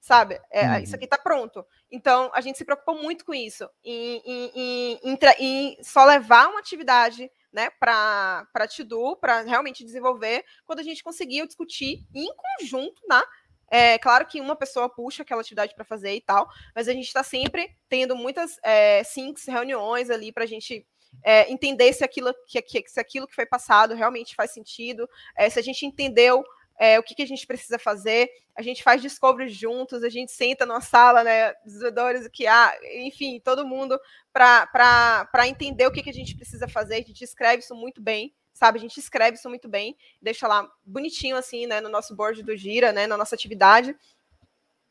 [0.00, 0.40] sabe?
[0.50, 0.78] É, uhum.
[0.78, 1.66] Isso aqui está pronto.
[1.90, 6.60] Então, a gente se preocupa muito com isso, em, em, em, em só levar uma
[6.60, 13.22] atividade né, para to para realmente desenvolver, quando a gente conseguiu discutir em conjunto, né?
[13.68, 17.06] É claro que uma pessoa puxa aquela atividade para fazer e tal, mas a gente
[17.06, 20.86] está sempre tendo muitas é, syncs, reuniões ali para a gente
[21.24, 25.58] é, entender se aquilo que, se aquilo que foi passado realmente faz sentido, é, se
[25.58, 26.44] a gente entendeu
[26.78, 28.28] é, o que, que, a gente precisa fazer.
[28.54, 33.40] A gente faz discovery juntos, a gente senta numa sala, né, desenvolvedores, que há, enfim,
[33.42, 33.98] todo mundo
[34.32, 36.96] para entender o que, que a gente precisa fazer.
[36.96, 38.78] A gente escreve isso muito bem, sabe?
[38.78, 42.56] A gente escreve isso muito bem, deixa lá bonitinho assim, né, no nosso board do
[42.56, 43.96] Gira, né, na nossa atividade.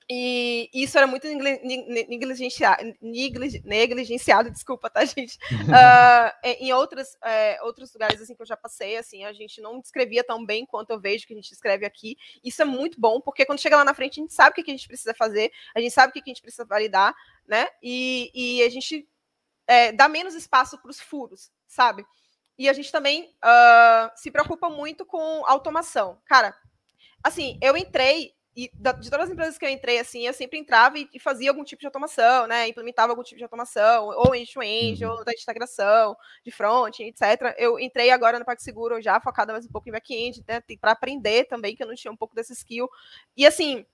[0.08, 5.38] E isso era muito negligenciado, negligenciado desculpa, tá, gente?
[5.52, 6.30] Uh,
[6.62, 10.24] em outros, é, outros lugares assim que eu já passei, assim, a gente não descrevia
[10.24, 12.18] tão bem quanto eu vejo que a gente escreve aqui.
[12.44, 14.70] Isso é muito bom, porque quando chega lá na frente, a gente sabe o que
[14.70, 17.16] a gente precisa fazer, a gente sabe o que a gente precisa validar,
[17.48, 17.68] né?
[17.82, 19.08] E, e a gente
[19.66, 22.06] é, dá menos espaço para os furos, sabe?
[22.60, 26.22] E a gente também uh, se preocupa muito com automação.
[26.26, 26.56] Cara,
[27.24, 30.98] assim, eu entrei e de todas as empresas que eu entrei, assim, eu sempre entrava
[30.98, 32.68] e, fazia algum tipo de automação, né?
[32.70, 35.18] Implementava algum tipo de automação, ou end-to-end, -end, uhum.
[35.18, 37.54] ou da integração, de front, etc.
[37.58, 40.62] Eu entrei agora no PagSeguro já focada mais um pouco em back-end, né?
[40.80, 42.90] Para aprender também, que eu não tinha um pouco desse skill.
[43.36, 43.86] E assim,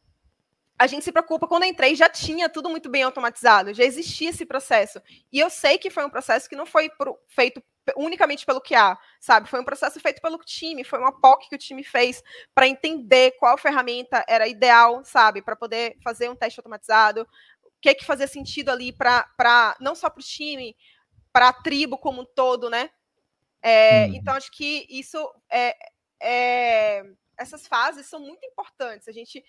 [0.78, 1.48] a gente se preocupa.
[1.48, 5.02] Quando eu entrei, já tinha tudo muito bem automatizado, já existia esse processo.
[5.32, 7.64] E eu sei que foi um processo que não foi pro, feito
[7.98, 9.50] unicamente pelo QA, sabe?
[9.50, 12.24] Foi um processo feito pelo time, foi uma POC que o time fez
[12.54, 15.42] para entender qual ferramenta era ideal, sabe?
[15.42, 17.28] Para poder fazer um teste automatizado,
[17.64, 20.76] o que que fazia sentido ali para não só para o time,
[21.34, 22.90] para a tribo como um todo, né?
[23.62, 24.16] É, hum.
[24.16, 25.18] Então, acho que isso
[25.50, 25.76] é,
[26.22, 27.04] é,
[27.38, 29.08] essas fases são muito importantes.
[29.08, 29.44] A gente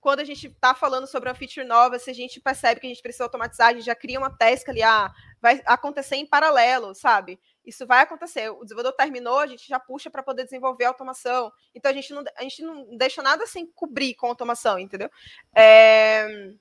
[0.00, 2.90] quando a gente está falando sobre uma feature nova, se a gente percebe que a
[2.90, 6.94] gente precisa automatizar, a gente já cria uma task ali, ah, vai acontecer em paralelo,
[6.94, 7.40] sabe?
[7.64, 8.48] Isso vai acontecer.
[8.50, 11.52] O desenvolvedor terminou, a gente já puxa para poder desenvolver a automação.
[11.74, 15.10] Então a gente não, a gente não deixa nada sem cobrir com automação, entendeu?
[15.54, 16.54] É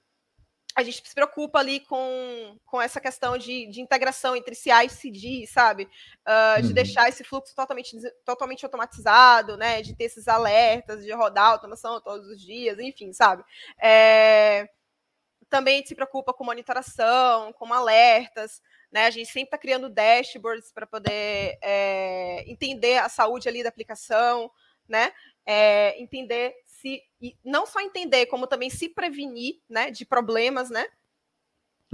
[0.75, 4.89] a gente se preocupa ali com, com essa questão de, de integração entre CI e
[4.89, 5.89] CD, sabe?
[6.27, 6.73] Uh, de uhum.
[6.73, 9.81] deixar esse fluxo totalmente, totalmente automatizado, né?
[9.81, 13.43] De ter esses alertas, de rodar automação todos os dias, enfim, sabe?
[13.81, 14.67] É...
[15.49, 18.61] Também a gente se preocupa com monitoração, com alertas,
[18.91, 19.05] né?
[19.05, 24.51] A gente sempre está criando dashboards para poder é, entender a saúde ali da aplicação,
[24.89, 25.13] né?
[25.45, 26.53] É, entender
[26.85, 27.01] se
[27.43, 30.85] não só entender, como também se prevenir, né, de problemas, né,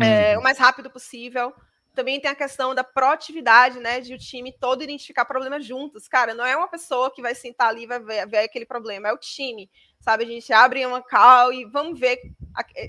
[0.02, 0.42] é, uhum.
[0.42, 1.54] o mais rápido possível.
[1.94, 6.08] Também tem a questão da proatividade, né, de o time todo identificar problemas juntos.
[6.08, 9.10] Cara, não é uma pessoa que vai sentar ali e vai ver, ver aquele problema,
[9.10, 9.70] é o time,
[10.00, 10.24] sabe?
[10.24, 12.20] A gente abre uma call e vamos ver,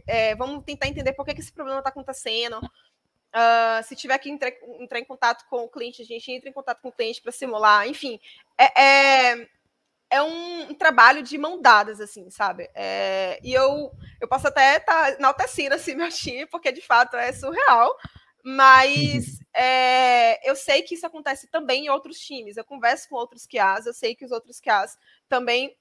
[0.06, 2.58] é, vamos tentar entender por que, que esse problema está acontecendo.
[3.34, 6.52] Uh, se tiver que entrar, entrar, em contato com o cliente, a gente entra em
[6.52, 7.88] contato com o cliente para simular.
[7.88, 8.20] Enfim,
[8.58, 9.48] é, é,
[10.12, 12.68] é um, trabalho de mão dadas, assim, sabe?
[12.74, 13.90] É, e eu,
[14.20, 17.96] eu posso até estar tá enaltecendo assim, meu time, porque de fato é surreal,
[18.44, 22.58] mas é, eu sei que isso acontece também em outros times.
[22.58, 24.98] Eu converso com outros QAs, eu sei que os outros QAs
[25.30, 25.74] também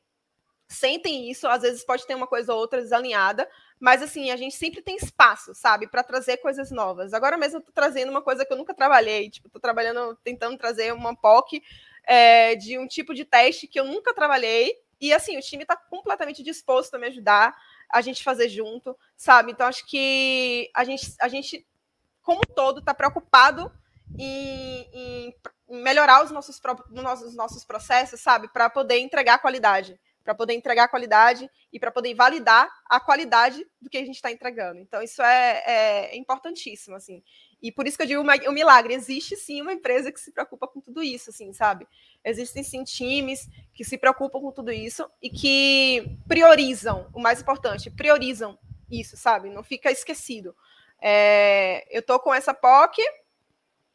[0.66, 3.46] sentem isso, às vezes pode ter uma coisa ou outra desalinhada,
[3.78, 7.14] mas assim, a gente sempre tem espaço, sabe, para trazer coisas novas.
[7.14, 10.58] Agora mesmo eu tô trazendo uma coisa que eu nunca trabalhei, tipo, tô trabalhando, tentando
[10.58, 11.62] trazer uma POC
[12.04, 14.74] é, de um tipo de teste que eu nunca trabalhei.
[15.00, 17.56] E assim, o time está completamente disposto a me ajudar,
[17.90, 19.52] a gente fazer junto, sabe?
[19.52, 21.66] Então, acho que a gente, a gente
[22.22, 23.72] como todo, está preocupado
[24.18, 25.36] em, em,
[25.70, 28.48] melhorar os nossos, nossos, nossos processos, sabe?
[28.52, 30.00] Para poder entregar qualidade.
[30.24, 34.32] Para poder entregar qualidade e para poder validar a qualidade do que a gente está
[34.32, 34.80] entregando.
[34.80, 37.24] Então, isso é, é importantíssimo, assim.
[37.62, 38.94] E por isso que eu digo o milagre.
[38.94, 41.88] Existe sim uma empresa que se preocupa com tudo isso, assim, sabe?
[42.26, 47.92] Existem sim times que se preocupam com tudo isso e que priorizam, o mais importante,
[47.92, 48.58] priorizam
[48.90, 49.50] isso, sabe?
[49.50, 50.56] Não fica esquecido.
[51.02, 53.02] É, eu tô com essa POC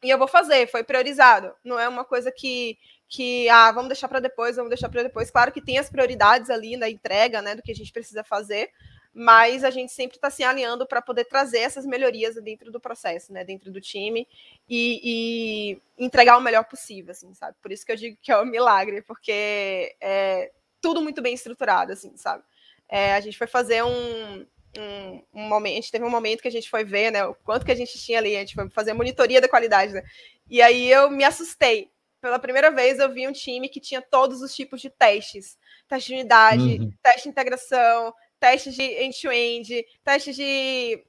[0.03, 1.53] e eu vou fazer, foi priorizado.
[1.63, 5.29] Não é uma coisa que, que ah, vamos deixar para depois, vamos deixar para depois.
[5.29, 8.69] Claro que tem as prioridades ali na entrega, né, do que a gente precisa fazer,
[9.13, 13.33] mas a gente sempre está se alinhando para poder trazer essas melhorias dentro do processo,
[13.33, 14.27] né, dentro do time
[14.69, 17.55] e, e, entregar o melhor possível, assim, sabe?
[17.61, 20.51] Por isso que eu digo que é um milagre, porque é
[20.81, 22.43] tudo muito bem estruturado, assim, sabe?
[22.87, 24.45] É, a gente foi fazer um,
[24.77, 27.33] um, um, momento, a gente teve um momento que a gente foi ver, né, o
[27.33, 30.03] quanto que a gente tinha ali, a gente foi fazer monitoria da qualidade, né?
[30.49, 31.91] E aí eu me assustei.
[32.21, 35.57] Pela primeira vez eu vi um time que tinha todos os tipos de testes.
[35.87, 36.91] Teste de unidade, uhum.
[37.01, 41.03] teste de integração, testes de end-to-end, testes de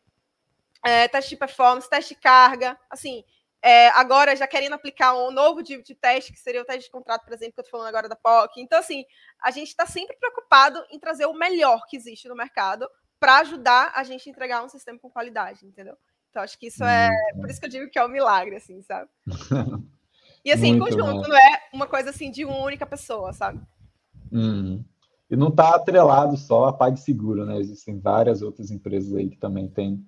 [0.84, 3.24] é, teste de performance, teste de carga, assim,
[3.60, 6.90] é, agora já querendo aplicar um novo tipo de teste, que seria o teste de
[6.90, 8.60] contrato, por exemplo, que eu estou falando agora da POC.
[8.60, 9.04] Então, assim,
[9.42, 13.92] a gente está sempre preocupado em trazer o melhor que existe no mercado para ajudar
[13.94, 15.96] a gente a entregar um sistema com qualidade, entendeu?
[16.30, 17.08] Então, acho que isso é.
[17.34, 19.10] Por isso que eu digo que é um milagre, assim, sabe?
[20.44, 21.28] E assim, em conjunto, bom.
[21.28, 23.60] não é uma coisa assim de uma única pessoa, sabe?
[24.32, 24.82] Uhum.
[25.30, 27.58] E não está atrelado só a PagSeguro, né?
[27.58, 30.04] Existem várias outras empresas aí que também têm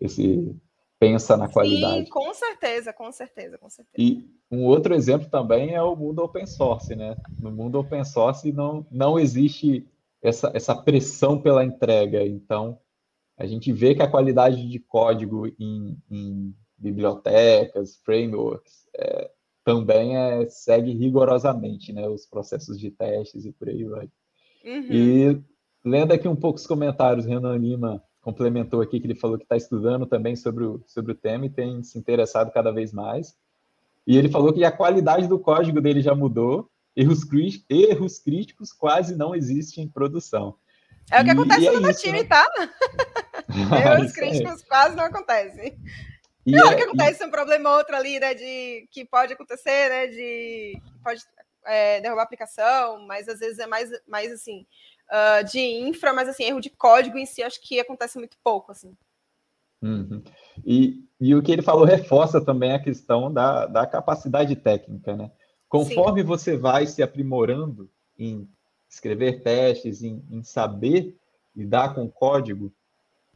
[0.00, 0.56] esse
[1.00, 2.04] pensa na qualidade.
[2.04, 3.96] Sim, com certeza, com certeza, com certeza.
[3.98, 7.16] E um outro exemplo também é o mundo open source, né?
[7.38, 9.88] No mundo open source não, não existe
[10.22, 12.22] essa, essa pressão pela entrega.
[12.26, 12.78] Então,
[13.38, 19.30] a gente vê que a qualidade de código em, em bibliotecas, frameworks, é,
[19.64, 24.08] também é, segue rigorosamente né, os processos de testes e por aí vai.
[24.64, 24.86] Uhum.
[24.90, 25.42] E
[25.84, 29.56] lendo aqui um pouco os comentários, Renan Lima complementou aqui que ele falou que está
[29.56, 33.34] estudando também sobre o, sobre o tema e tem se interessado cada vez mais.
[34.06, 37.20] E ele falou que a qualidade do código dele já mudou, erros,
[37.68, 40.56] erros críticos quase não existem em produção.
[41.10, 42.24] É o que acontece é no meu time, né?
[42.24, 42.48] tá?
[43.98, 45.78] erros críticos quase não acontecem.
[46.46, 47.26] E não, é, o que acontece e...
[47.26, 51.20] um problema ou outro ali, né, de que pode acontecer, né, de pode
[51.64, 54.66] é, derrubar a aplicação, mas às vezes é mais, mais assim,
[55.10, 58.72] uh, de infra, mas assim, erro de código em si, acho que acontece muito pouco,
[58.72, 58.96] assim.
[59.82, 60.22] Uhum.
[60.64, 65.30] E, e o que ele falou reforça também a questão da, da capacidade técnica, né?
[65.68, 66.26] Conforme Sim.
[66.26, 67.88] você vai se aprimorando
[68.18, 68.48] em
[68.88, 71.16] escrever testes, em, em saber
[71.54, 72.72] lidar com código,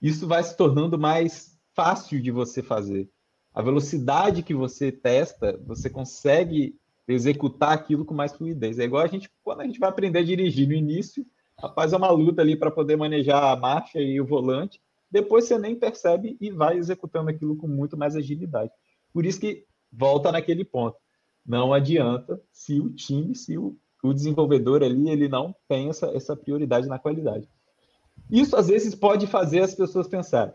[0.02, 3.08] isso vai se tornando mais fácil de você fazer.
[3.54, 6.76] A velocidade que você testa, você consegue
[7.06, 8.78] executar aquilo com mais fluidez.
[8.78, 11.26] É igual a gente, quando a gente vai aprender a dirigir no início,
[11.58, 14.80] rapaz, é uma luta ali para poder manejar a marcha e o volante.
[15.10, 18.72] Depois você nem percebe e vai executando aquilo com muito mais agilidade.
[19.12, 20.96] Por isso que volta naquele ponto.
[21.46, 26.34] Não adianta se o time, se o, o desenvolvedor ali, ele não tem essa, essa
[26.34, 27.48] prioridade na qualidade.
[28.30, 30.54] Isso às vezes pode fazer as pessoas pensar,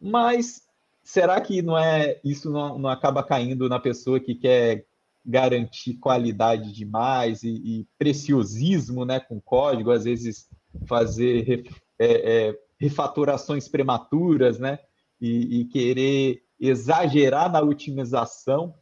[0.00, 0.62] mas
[1.02, 4.86] será que não é isso não, não acaba caindo na pessoa que quer
[5.24, 10.48] garantir qualidade demais e, e preciosismo né, com código, às vezes
[10.86, 11.64] fazer
[11.98, 14.78] é, é, refatorações prematuras, né?
[15.20, 18.74] E, e, querer exagerar na otimização,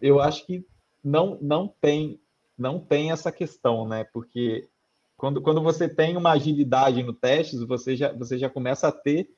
[0.00, 0.64] eu acho que
[1.02, 2.20] não, não tem
[2.56, 4.04] não tem essa questão, né?
[4.04, 4.68] Porque
[5.16, 9.30] quando, quando você tem uma agilidade no teste, você já, você já começa a ter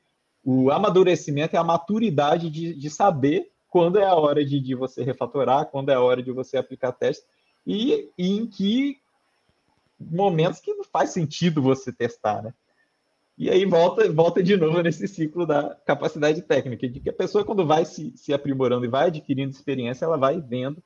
[0.43, 5.03] o amadurecimento e a maturidade de, de saber quando é a hora de, de você
[5.03, 7.25] refatorar, quando é a hora de você aplicar teste
[7.67, 9.01] e, e em que
[9.99, 12.53] momentos que não faz sentido você testar, né?
[13.37, 17.43] E aí volta, volta de novo nesse ciclo da capacidade técnica, de que a pessoa,
[17.43, 20.81] quando vai se, se aprimorando e vai adquirindo experiência, ela vai vendo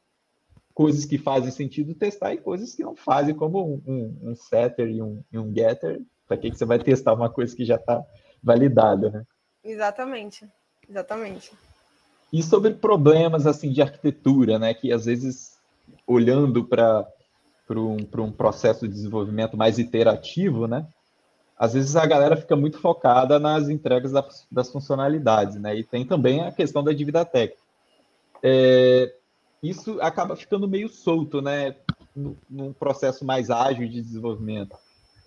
[0.73, 4.89] coisas que fazem sentido testar e coisas que não fazem, como um, um, um setter
[4.89, 6.01] e um, e um getter.
[6.27, 8.03] Para que, que você vai testar uma coisa que já está
[8.41, 9.23] validada, né?
[9.63, 10.49] Exatamente,
[10.89, 11.51] exatamente.
[12.31, 14.73] E sobre problemas assim de arquitetura, né?
[14.73, 15.57] Que às vezes,
[16.05, 17.05] olhando para
[17.71, 20.87] um, um processo de desenvolvimento mais iterativo, né?
[21.57, 25.75] Às vezes a galera fica muito focada nas entregas das, das funcionalidades, né?
[25.75, 27.61] E tem também a questão da dívida técnica.
[28.41, 29.13] É,
[29.61, 31.75] isso acaba ficando meio solto, né?
[32.49, 34.75] Num processo mais ágil de desenvolvimento.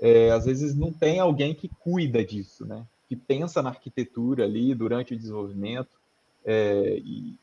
[0.00, 2.84] É, às vezes não tem alguém que cuida disso, né?
[3.08, 5.90] Que pensa na arquitetura ali durante o desenvolvimento.
[6.44, 7.36] É, e,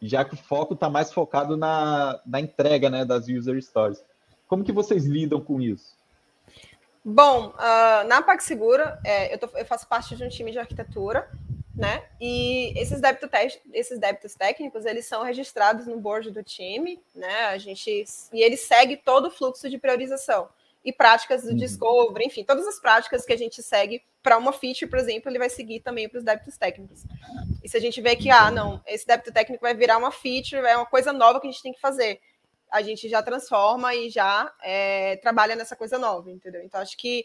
[0.00, 4.02] já que o foco está mais focado na, na entrega né, das user stories.
[4.48, 5.96] Como que vocês lidam com isso?
[7.04, 11.28] Bom, uh, na PagSeguro, é, eu, tô, eu faço parte de um time de arquitetura
[11.74, 12.04] né?
[12.20, 13.28] E esses débitos,
[13.72, 17.46] esses débitos técnicos, eles são registrados no board do time, né?
[17.46, 20.48] A gente e ele segue todo o fluxo de priorização
[20.84, 21.56] e práticas do uhum.
[21.56, 25.38] discovery, enfim, todas as práticas que a gente segue para uma feature, por exemplo, ele
[25.38, 27.04] vai seguir também para os débitos técnicos.
[27.62, 30.66] E se a gente vê que, ah, não, esse débito técnico vai virar uma feature,
[30.66, 32.20] é uma coisa nova que a gente tem que fazer,
[32.70, 36.62] a gente já transforma e já é, trabalha nessa coisa nova, entendeu?
[36.62, 37.24] Então, acho que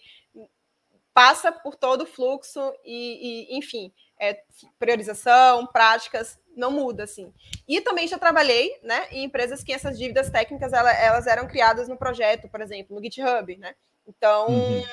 [1.14, 4.40] passa por todo o fluxo e, e enfim, é,
[4.78, 7.34] priorização, práticas, não muda, assim.
[7.68, 11.88] E também já trabalhei, né, em empresas que essas dívidas técnicas, elas, elas eram criadas
[11.88, 13.76] no projeto, por exemplo, no GitHub, né?
[14.08, 14.84] Então, uhum.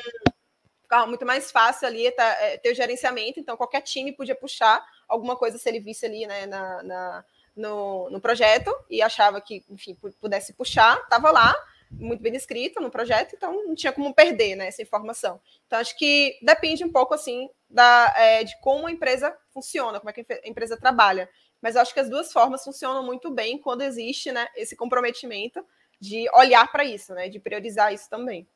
[0.83, 4.85] ficava muito mais fácil ali tá, é, ter o gerenciamento, então qualquer time podia puxar
[5.09, 7.25] alguma coisa se ele visse ali, né, na, na
[7.57, 11.55] no, no projeto e achava que, enfim, pudesse puxar, estava lá,
[11.91, 15.41] muito bem escrita no projeto, então não tinha como perder né, essa informação.
[15.67, 20.11] Então, acho que depende um pouco assim da, é, de como a empresa funciona, como
[20.11, 21.29] é que a empresa trabalha.
[21.65, 25.65] Mas acho que as duas formas funcionam muito bem quando existe né, esse comprometimento
[25.99, 28.47] de olhar para isso, né, de priorizar isso também.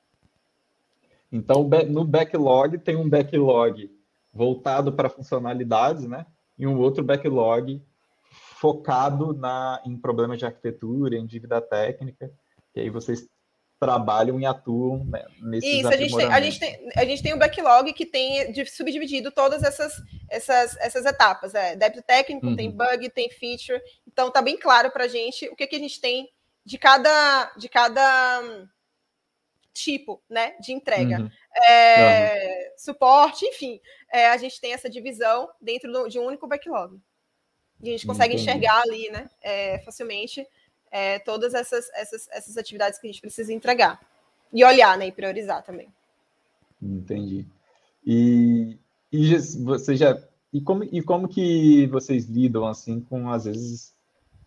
[1.33, 3.91] Então, no backlog tem um backlog
[4.31, 6.27] voltado para funcionalidades, né?
[6.59, 7.83] E um outro backlog
[8.31, 12.31] focado na, em problemas de arquitetura, em dívida técnica
[12.79, 13.29] que aí vocês
[13.79, 17.35] trabalham e atuam né, nesses Isso, a gente, tem, a, gente tem, a gente tem
[17.35, 19.95] um backlog que tem subdividido todas essas,
[20.29, 21.55] essas, essas etapas.
[21.55, 22.57] É, débito técnico, uhum.
[22.57, 23.81] tem bug, tem feature.
[24.07, 26.29] Então tá bem claro para a gente o que, que a gente tem
[26.65, 28.69] de cada, de cada
[29.73, 31.21] tipo né, de entrega.
[31.21, 31.31] Uhum.
[31.69, 32.79] É, uhum.
[32.79, 33.81] Suporte, enfim.
[34.13, 37.01] É, a gente tem essa divisão dentro do, de um único backlog.
[37.81, 38.51] E a gente consegue Entendi.
[38.51, 40.45] enxergar ali né, é, facilmente
[40.91, 44.01] é, todas essas, essas, essas atividades que a gente precisa entregar.
[44.53, 45.09] E olhar, né?
[45.09, 45.93] E priorizar também.
[46.81, 47.47] Entendi.
[48.05, 48.79] E,
[49.13, 50.19] e você já.
[50.53, 53.95] E como, e como que vocês lidam assim com, às vezes,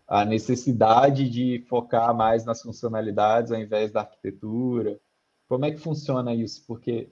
[0.08, 4.98] a necessidade de focar mais nas funcionalidades ao invés da arquitetura?
[5.48, 6.64] Como é que funciona isso?
[6.66, 7.08] Porque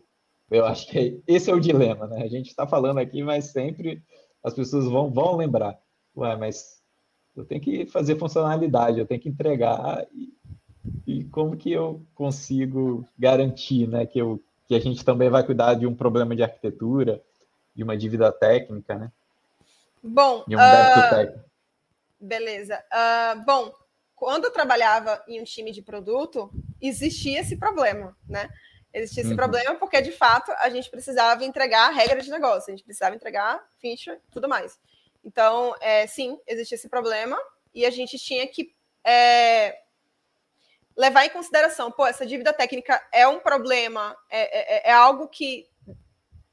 [0.50, 2.24] eu acho que esse é o dilema, né?
[2.24, 4.02] A gente está falando aqui, mas sempre
[4.42, 5.78] as pessoas vão, vão lembrar.
[6.16, 6.79] Ué, mas
[7.36, 10.06] eu tenho que fazer funcionalidade, eu tenho que entregar.
[10.12, 10.32] E,
[11.06, 15.74] e como que eu consigo garantir né, que, eu, que a gente também vai cuidar
[15.74, 17.22] de um problema de arquitetura,
[17.74, 19.10] de uma dívida técnica, né?
[20.02, 21.44] Bom, de um uh, técnico.
[22.20, 22.82] Beleza.
[22.92, 23.72] Uh, bom,
[24.16, 26.50] quando eu trabalhava em um time de produto,
[26.80, 28.48] existia esse problema, né?
[28.92, 29.36] Existia esse uhum.
[29.36, 33.14] problema porque, de fato, a gente precisava entregar a regra de negócio, a gente precisava
[33.14, 34.78] entregar feature e tudo mais.
[35.24, 37.38] Então, é, sim, existia esse problema
[37.74, 39.78] e a gente tinha que é,
[40.96, 45.68] levar em consideração, pô, essa dívida técnica é um problema, é, é, é algo que,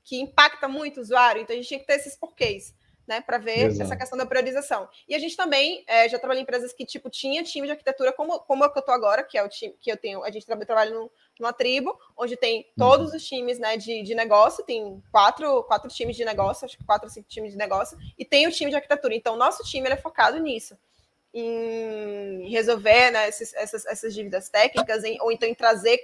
[0.04, 2.76] que impacta muito o usuário, então a gente tinha que ter esses porquês
[3.08, 3.84] né, para ver Exato.
[3.84, 4.90] essa questão da priorização.
[5.08, 8.12] E a gente também é, já trabalhou em empresas que tipo tinha time de arquitetura
[8.12, 10.24] como como é que eu tô agora, que é o time que eu tenho.
[10.24, 11.10] A gente trabalha, trabalha no,
[11.40, 13.18] numa tribo onde tem todos uhum.
[13.18, 14.64] os times, né, de, de negócio.
[14.64, 18.26] Tem quatro quatro times de negócio, acho que quatro ou cinco times de negócio e
[18.26, 19.16] tem o time de arquitetura.
[19.16, 20.78] Então nosso time é focado nisso
[21.34, 26.00] em resolver né, esses, essas, essas dívidas técnicas, em, ou então em trazer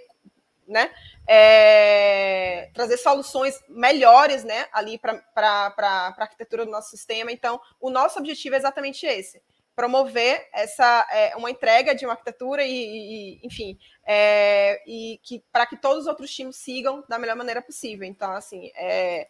[0.68, 0.92] né?
[1.28, 7.32] É, trazer soluções melhores, né, ali para a arquitetura do nosso sistema.
[7.32, 9.42] Então, o nosso objetivo é exatamente esse:
[9.76, 15.66] promover essa é, uma entrega de uma arquitetura e, e enfim, é, e que para
[15.66, 18.08] que todos os outros times sigam da melhor maneira possível.
[18.08, 19.28] Então, assim, é,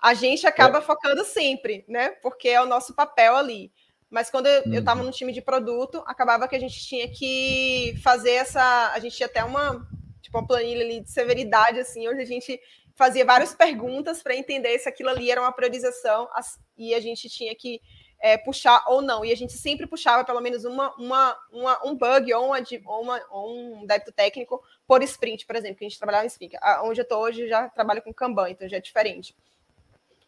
[0.00, 0.82] a gente acaba é.
[0.82, 2.10] focando sempre, né?
[2.22, 3.72] Porque é o nosso papel ali.
[4.10, 5.06] Mas quando eu estava uhum.
[5.06, 8.92] no time de produto, acabava que a gente tinha que fazer essa.
[8.92, 9.88] A gente tinha até uma
[10.20, 12.60] tipo uma planilha ali de severidade, assim, onde a gente
[12.94, 16.28] fazia várias perguntas para entender se aquilo ali era uma priorização
[16.76, 17.80] e a gente tinha que
[18.22, 19.24] é, puxar ou não.
[19.24, 23.02] E a gente sempre puxava pelo menos uma, uma, uma um bug ou, uma, ou,
[23.02, 26.56] uma, ou um débito técnico por sprint, por exemplo, que a gente trabalhava em sprint.
[26.84, 29.34] Onde eu estou hoje, já trabalho com Kanban, então já é diferente.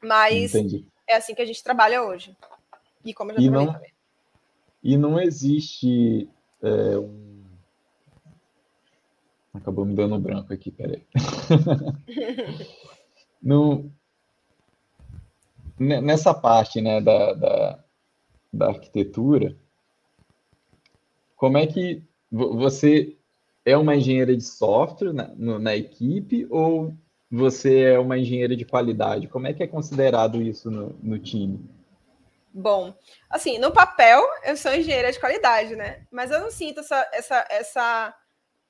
[0.03, 0.85] Mas Entendi.
[1.07, 2.37] é assim que a gente trabalha hoje.
[3.05, 3.93] E como eu já e não, também.
[4.83, 6.29] E não existe
[6.63, 7.33] é, um
[9.55, 11.07] Acabou me dando branco aqui, peraí.
[15.79, 17.84] nessa parte né, da, da,
[18.55, 19.57] da arquitetura,
[21.37, 23.17] como é que você
[23.65, 26.95] é uma engenheira de software na, na, equipe ou
[27.31, 29.29] você é uma engenheira de qualidade?
[29.29, 31.61] Como é que é considerado isso no, no, time?
[32.53, 32.95] Bom,
[33.29, 36.07] assim, no papel eu sou engenheira de qualidade, né?
[36.11, 38.15] Mas eu não sinto essa, essa, essa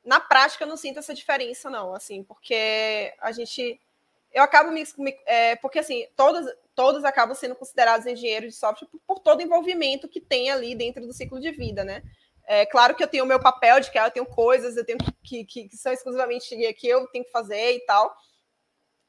[0.05, 3.81] na prática eu não sinto essa diferença, não, assim, porque a gente.
[4.35, 4.83] Eu acabo me.
[4.99, 9.39] me é, porque, assim, todos, todos acabam sendo considerados engenheiros de software por, por, todo
[9.39, 12.03] o envolvimento que tem ali dentro do ciclo de vida, né?
[12.47, 14.99] É claro que eu tenho o meu papel de que eu tenho coisas, eu tenho
[15.23, 18.15] que, que, que são exclusivamente que eu tenho que fazer e tal,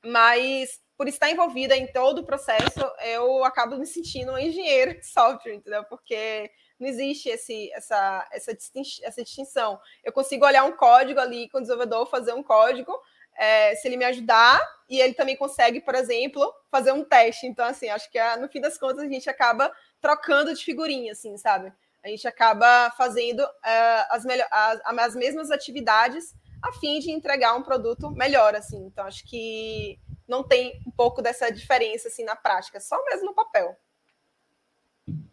[0.05, 5.05] mas por estar envolvida em todo o processo, eu acabo me sentindo uma engenheira de
[5.05, 5.83] software, entendeu?
[5.85, 6.49] Porque
[6.79, 9.79] não existe esse, essa, essa distinção.
[10.03, 12.97] Eu consigo olhar um código ali com o desenvolvedor, fazer um código,
[13.35, 17.47] é, se ele me ajudar, e ele também consegue, por exemplo, fazer um teste.
[17.47, 21.37] Então, assim, acho que no fim das contas a gente acaba trocando de figurinha, assim,
[21.37, 21.73] sabe?
[22.03, 27.63] A gente acaba fazendo uh, as, as, as mesmas atividades a fim de entregar um
[27.63, 28.77] produto melhor, assim.
[28.85, 33.33] Então, acho que não tem um pouco dessa diferença, assim, na prática, só mesmo no
[33.33, 33.75] papel.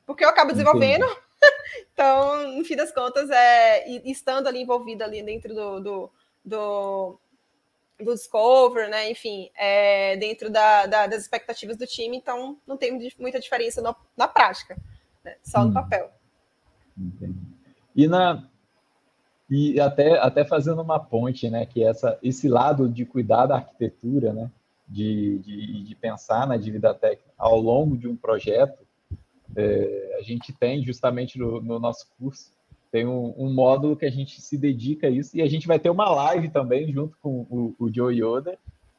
[0.06, 1.06] Porque eu acabo desenvolvendo,
[1.92, 6.12] então, no fim das contas, é, estando ali envolvida ali dentro do, do,
[6.44, 7.20] do,
[7.98, 9.10] do Discover, né?
[9.10, 13.94] Enfim, é, dentro da, da, das expectativas do time, então não tem muita diferença no,
[14.16, 14.76] na prática,
[15.24, 15.36] né?
[15.42, 15.66] só hum.
[15.66, 16.10] no papel.
[16.96, 17.38] Entendi.
[17.94, 18.48] E na
[19.54, 21.66] e até, até fazendo uma ponte, né?
[21.66, 24.50] Que essa, esse lado de cuidar da arquitetura, né?
[24.88, 28.82] De, de, de pensar na dívida técnica ao longo de um projeto,
[29.54, 32.50] é, a gente tem justamente no, no nosso curso,
[32.92, 35.78] tem um, um, módulo que a gente se dedica a isso, e a gente vai
[35.78, 38.58] ter uma live também junto com o, o Joe Yoda,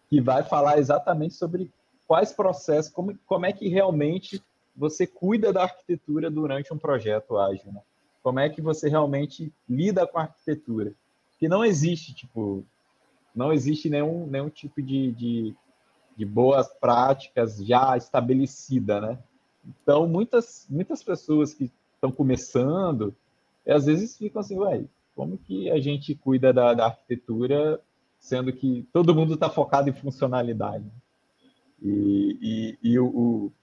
[0.09, 1.69] que vai falar exatamente sobre
[2.07, 4.43] quais processos, como, como é que realmente
[4.75, 7.81] você cuida da arquitetura durante um projeto ágil, né?
[8.23, 10.93] Como é que você realmente lida com a arquitetura?
[11.37, 12.65] Que não existe, tipo,
[13.35, 15.55] não existe nenhum, nenhum tipo de, de,
[16.17, 19.19] de boas práticas já estabelecida, né?
[19.63, 23.15] Então, muitas, muitas pessoas que estão começando,
[23.67, 24.83] às vezes ficam assim, ué,
[25.15, 27.79] como que a gente cuida da, da arquitetura,
[28.19, 30.85] sendo que todo mundo está focado em funcionalidade?
[31.81, 33.53] E, e, e o, o,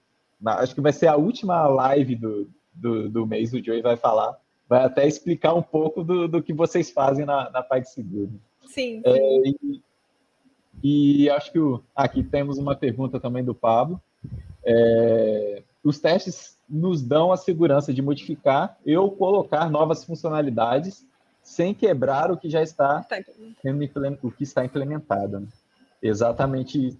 [0.45, 4.37] acho que vai ser a última live do, do, do mês, o Joey vai falar,
[4.69, 8.39] vai até explicar um pouco do, do que vocês fazem na, na PagSeguro.
[8.67, 9.01] Sim.
[9.03, 9.81] É, e,
[10.83, 13.99] e, acho que o, aqui temos uma pergunta também do Pablo.
[14.63, 21.05] É, os testes nos dão a segurança de modificar ou colocar novas funcionalidades
[21.43, 23.17] sem quebrar o que já está tá
[24.21, 25.39] o que está implementado.
[25.39, 25.47] Né?
[26.01, 26.97] Exatamente,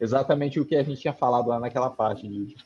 [0.00, 2.56] exatamente o que a gente tinha falado lá naquela parte de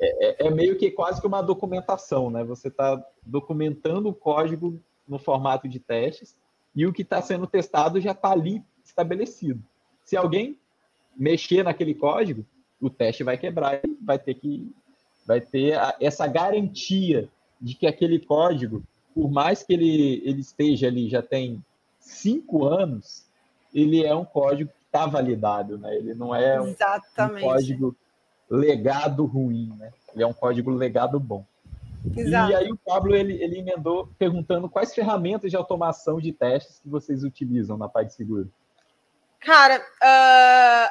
[0.00, 2.42] é, é, é meio que quase que uma documentação, né?
[2.44, 6.34] Você está documentando o código no formato de testes
[6.74, 9.62] e o que está sendo testado já está ali estabelecido.
[10.04, 10.58] Se alguém
[11.14, 12.46] mexer naquele código,
[12.80, 14.72] o teste vai quebrar vai ter que
[15.26, 17.28] vai ter a, essa garantia
[17.60, 18.82] de que aquele código,
[19.14, 21.62] por mais que ele, ele esteja ali já tem
[21.98, 23.26] cinco anos,
[23.72, 25.94] ele é um código que está validado, né?
[25.94, 27.94] Ele não é um, um, código
[28.50, 29.92] legado ruim, né?
[30.14, 31.44] Ele é um código legado bom.
[32.16, 32.50] Exato.
[32.50, 36.88] E aí o Pablo ele, ele emendou perguntando quais ferramentas de automação de testes que
[36.88, 38.50] vocês utilizam na PagSeguro.
[39.38, 40.90] Cara, uh,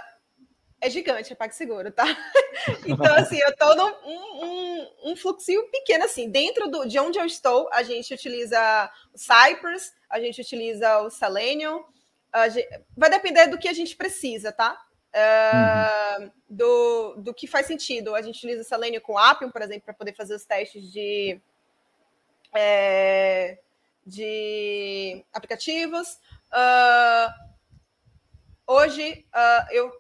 [0.82, 2.06] é gigante a PagSeguro, tá?
[2.88, 6.30] então, assim, eu tô num um, um, fluxinho pequeno, assim.
[6.30, 11.10] Dentro do, de onde eu estou, a gente utiliza o Cypress, a gente utiliza o
[11.10, 11.84] Selenium.
[12.52, 14.80] Gente, vai depender do que a gente precisa, tá?
[15.10, 16.32] Uh, uhum.
[16.48, 18.16] do, do que faz sentido.
[18.16, 21.42] A gente utiliza o Selenium com Appium, por exemplo, para poder fazer os testes de,
[22.56, 23.58] é,
[24.06, 26.20] de aplicativos.
[26.54, 27.34] Uh,
[28.68, 29.92] hoje, uh, eu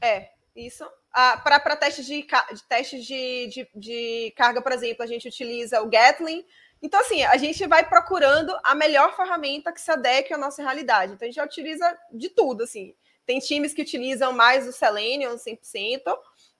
[0.00, 0.84] é, isso.
[1.12, 5.88] Ah, para testes, de, de de, de, de, carga, por exemplo, a gente utiliza o
[5.88, 6.44] Gatling.
[6.82, 11.12] Então, assim, a gente vai procurando a melhor ferramenta que se adeque à nossa realidade.
[11.12, 12.94] Então, a gente utiliza de tudo, assim.
[13.26, 16.08] Tem times que utilizam mais o Selenium 100%.
[16.08, 16.18] Uh,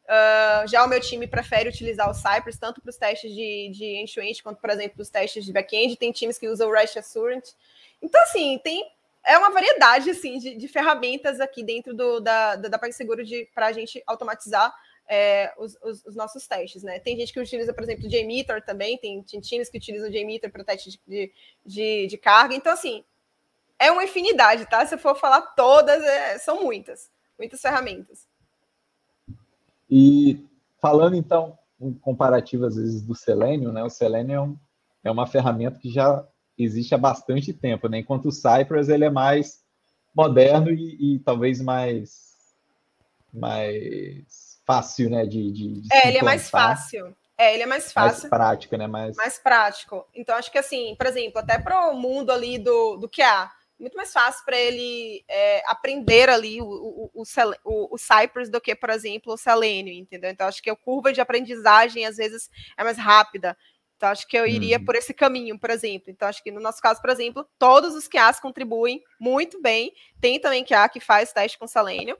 [0.08, 3.84] ah, já o meu time prefere utilizar o Cypress, tanto para os testes de, de
[3.84, 5.96] end-to-end, quanto, por exemplo, para os testes de back-end.
[5.96, 7.54] Tem times que usam o REST Assurance.
[8.02, 8.90] Então, assim, tem
[9.24, 13.22] é uma variedade assim de, de ferramentas aqui dentro do, da, da, da PagSeguro
[13.54, 14.74] para a gente automatizar
[15.08, 17.00] é, os, os, os, nossos testes, né?
[17.00, 20.52] Tem gente que utiliza, por exemplo, o JMeter também, tem, times que utilizam o JMeter
[20.52, 21.32] para teste de,
[21.66, 22.54] de, de, carga.
[22.54, 23.04] Então, assim,
[23.76, 24.86] é uma infinidade, tá?
[24.86, 28.28] Se eu for falar todas, é, são muitas, muitas ferramentas.
[29.90, 30.46] E
[30.80, 33.82] falando, então, um comparativo, às vezes, do Selenium, né?
[33.82, 34.56] O Selenium
[35.02, 36.24] é uma ferramenta que já
[36.62, 37.98] existe há bastante tempo, né?
[37.98, 39.60] Enquanto o Cypress ele é mais
[40.14, 42.30] moderno e, e talvez mais
[43.32, 45.24] mais fácil, né?
[45.24, 47.14] De, de, de é, ele é mais fácil.
[47.38, 48.22] É, ele é mais fácil.
[48.22, 48.86] Mais prático, né?
[48.86, 49.16] Mais...
[49.16, 50.06] mais prático.
[50.14, 53.96] Então, acho que assim, por exemplo, até para o mundo ali do, do QA, muito
[53.96, 57.22] mais fácil para ele é, aprender ali o, o, o,
[57.64, 60.30] o, o Cypress do que, por exemplo, o Selenium, entendeu?
[60.30, 63.56] Então, acho que a curva de aprendizagem, às vezes, é mais rápida.
[64.00, 64.84] Então, acho que eu iria uhum.
[64.86, 66.10] por esse caminho, por exemplo.
[66.10, 69.92] Então, acho que no nosso caso, por exemplo, todos os QAs contribuem muito bem.
[70.18, 72.16] Tem também QA que faz teste com selênio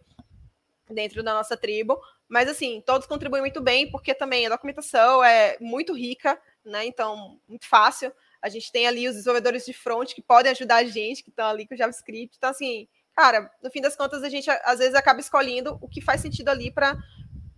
[0.91, 1.99] dentro da nossa tribo.
[2.29, 6.85] Mas, assim, todos contribuem muito bem, porque também a documentação é muito rica, né?
[6.85, 8.13] Então, muito fácil.
[8.43, 11.49] A gente tem ali os desenvolvedores de front que podem ajudar a gente, que estão
[11.49, 12.37] ali com o JavaScript.
[12.37, 16.03] Então, assim, cara, no fim das contas, a gente às vezes acaba escolhendo o que
[16.03, 16.95] faz sentido ali para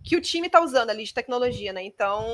[0.01, 1.83] que o time está usando ali de tecnologia, né?
[1.83, 2.25] Então,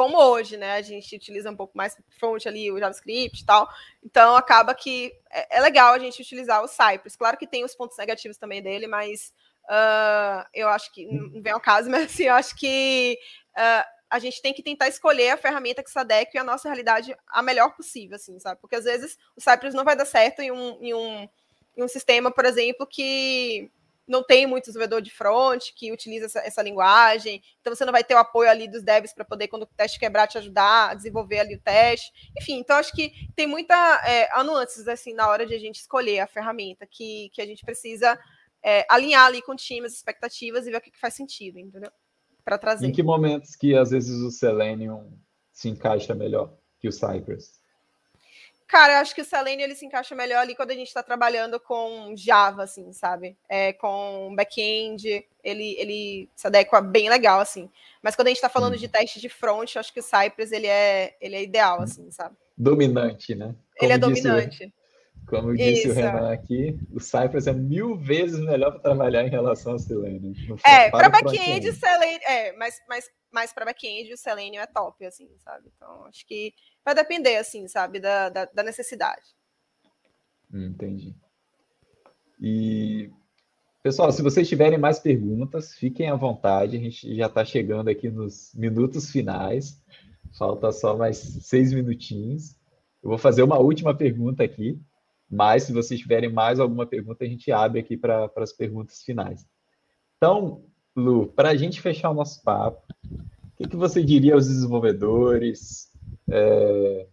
[0.00, 0.76] como hoje, né?
[0.76, 3.68] A gente utiliza um pouco mais front ali, o JavaScript e tal.
[4.02, 7.16] Então acaba que é, é, legal a gente utilizar o Cypress.
[7.16, 9.30] Claro que tem os pontos negativos também dele, mas
[9.66, 13.18] uh, eu acho que não vem ao caso, mas assim, eu acho que
[13.50, 17.14] uh, a gente tem que tentar escolher a ferramenta que se adeque à nossa realidade
[17.28, 18.58] a melhor possível, assim, sabe?
[18.58, 21.28] Porque às vezes o Cypress não vai dar certo em um, em um,
[21.76, 23.70] em um sistema, por exemplo, que
[24.10, 28.02] não tem muito desenvolvedor de front que utiliza essa, essa, linguagem, então você não vai
[28.02, 30.94] ter o apoio ali dos devs para poder, quando o teste quebrar, te ajudar a
[30.94, 32.10] desenvolver ali o teste.
[32.36, 36.18] Enfim, então acho que tem muita é, nuances assim na hora de a gente escolher
[36.18, 38.18] a ferramenta que, que a gente precisa
[38.62, 41.60] é, alinhar ali com o time, as expectativas e ver o que, que faz sentido,
[41.60, 41.92] entendeu?
[42.44, 42.86] Para trazer.
[42.86, 45.16] Em que momentos que às vezes o Selenium
[45.52, 47.59] se encaixa melhor que o Cypress?
[48.70, 51.02] Cara, eu acho que o Selenium ele se encaixa melhor ali quando a gente está
[51.02, 53.36] trabalhando com Java, assim, sabe?
[53.48, 57.68] É, com back-end, ele, ele se adequa bem legal, assim.
[58.00, 60.52] Mas quando a gente está falando de teste de front, eu acho que o Cypress
[60.52, 62.36] ele é, ele é ideal, assim, sabe?
[62.56, 63.46] Dominante, né?
[63.46, 64.72] Como ele é dominante.
[65.26, 65.90] Como disse Isso.
[65.90, 70.32] o Renan aqui, o Cypress é mil vezes melhor para trabalhar em relação ao Selenium.
[70.64, 72.20] É, para back-end, Selenium.
[72.24, 75.70] É, mas, mas, mas para back-end, o Selenium é top, assim, sabe?
[75.76, 76.54] Então, acho que
[76.84, 79.22] vai depender, assim, sabe, da, da, da necessidade.
[80.52, 81.14] Hum, entendi.
[82.40, 83.10] E,
[83.82, 86.76] pessoal, se vocês tiverem mais perguntas, fiquem à vontade.
[86.76, 89.80] A gente já está chegando aqui nos minutos finais.
[90.38, 92.56] Falta só mais seis minutinhos.
[93.02, 94.80] Eu vou fazer uma última pergunta aqui,
[95.30, 99.46] mas se vocês tiverem mais alguma pergunta, a gente abre aqui para as perguntas finais.
[100.16, 100.64] Então,
[100.94, 105.89] Lu, para a gente fechar o nosso papo, o que, que você diria aos desenvolvedores,
[106.30, 107.06] é,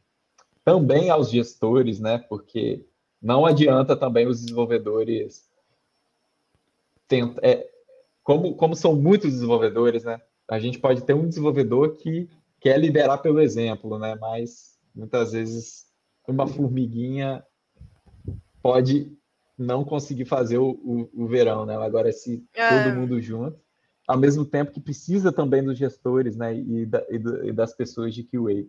[0.64, 2.18] também aos gestores, né?
[2.18, 2.86] Porque
[3.22, 5.48] não adianta também os desenvolvedores
[7.08, 7.68] tenta, é,
[8.24, 10.22] como, como são muitos desenvolvedores, né?
[10.48, 14.16] A gente pode ter um desenvolvedor que quer liderar pelo exemplo, né?
[14.20, 15.88] Mas muitas vezes
[16.28, 17.44] uma formiguinha
[18.62, 19.18] pode
[19.58, 21.76] não conseguir fazer o, o, o verão, né?
[21.78, 22.84] Agora, se é.
[22.84, 23.58] todo mundo junto,
[24.08, 26.56] ao mesmo tempo que precisa também dos gestores, né?
[26.56, 28.66] E, da, e, do, e das pessoas de QA.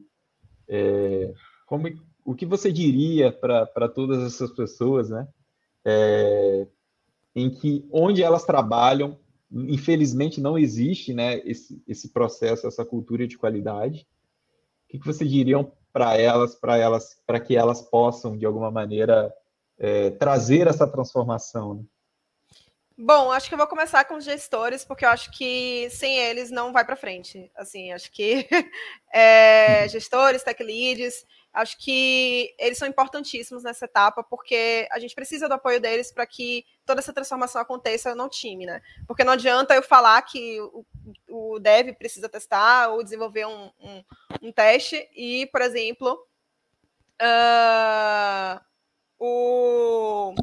[0.68, 1.32] É,
[1.66, 1.88] como,
[2.24, 5.26] o que você diria para todas essas pessoas, né?
[5.84, 6.66] É,
[7.34, 9.18] em que onde elas trabalham,
[9.50, 11.38] infelizmente não existe, né?
[11.44, 14.06] Esse, esse processo, essa cultura de qualidade.
[14.84, 18.70] O que, que você diriam para elas, para elas, para que elas possam de alguma
[18.70, 19.32] maneira
[19.78, 21.74] é, trazer essa transformação?
[21.74, 21.84] Né?
[23.00, 26.50] Bom, acho que eu vou começar com os gestores, porque eu acho que sem eles
[26.50, 27.48] não vai para frente.
[27.54, 28.48] Assim, acho que
[29.14, 35.46] é, gestores, tech leads, acho que eles são importantíssimos nessa etapa, porque a gente precisa
[35.46, 38.82] do apoio deles para que toda essa transformação aconteça no time, né?
[39.06, 40.84] Porque não adianta eu falar que o,
[41.28, 44.04] o dev precisa testar ou desenvolver um, um,
[44.42, 46.26] um teste e, por exemplo,
[47.22, 48.60] uh,
[49.20, 50.34] o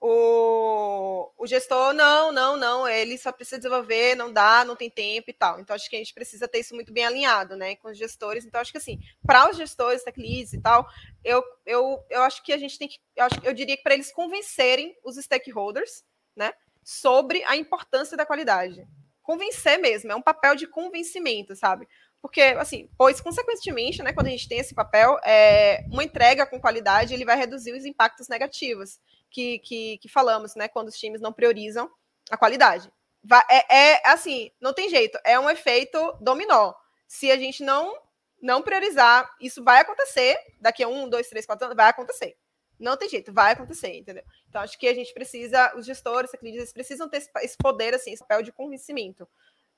[0.00, 5.28] o, o gestor, não, não, não, ele só precisa desenvolver, não dá, não tem tempo
[5.28, 5.60] e tal.
[5.60, 8.46] Então, acho que a gente precisa ter isso muito bem alinhado, né, com os gestores.
[8.46, 10.88] Então, acho que assim, para os gestores, tech leads e tal,
[11.22, 13.92] eu, eu, eu acho que a gente tem que, eu, acho, eu diria que para
[13.92, 16.02] eles convencerem os stakeholders,
[16.34, 18.86] né, sobre a importância da qualidade.
[19.22, 21.86] Convencer mesmo, é um papel de convencimento, sabe?
[22.22, 26.60] Porque, assim, pois, consequentemente, né, quando a gente tem esse papel, é, uma entrega com
[26.60, 28.98] qualidade, ele vai reduzir os impactos negativos
[29.30, 30.68] que, que, que falamos, né?
[30.68, 31.90] Quando os times não priorizam
[32.30, 32.90] a qualidade.
[33.50, 36.72] É, é assim, não tem jeito, é um efeito dominó.
[37.06, 37.94] Se a gente não
[38.40, 42.36] não priorizar, isso vai acontecer daqui a um, dois, três, quatro anos, vai acontecer.
[42.78, 44.24] Não tem jeito, vai acontecer, entendeu?
[44.48, 48.22] Então, acho que a gente precisa, os gestores, eles precisam ter esse poder, assim, esse
[48.22, 49.28] papel de convencimento.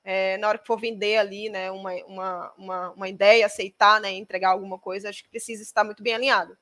[0.05, 4.11] É, na hora que for vender ali, né, uma, uma, uma, uma ideia, aceitar, né,
[4.11, 6.57] entregar alguma coisa, acho que precisa estar muito bem alinhado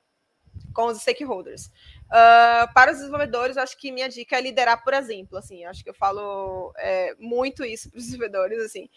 [0.74, 1.70] com os stakeholders.
[2.12, 5.38] Uh, para os desenvolvedores, acho que minha dica é liderar por exemplo.
[5.38, 8.60] Assim, acho que eu falo é, muito isso para os desenvolvedores.
[8.62, 8.90] Assim,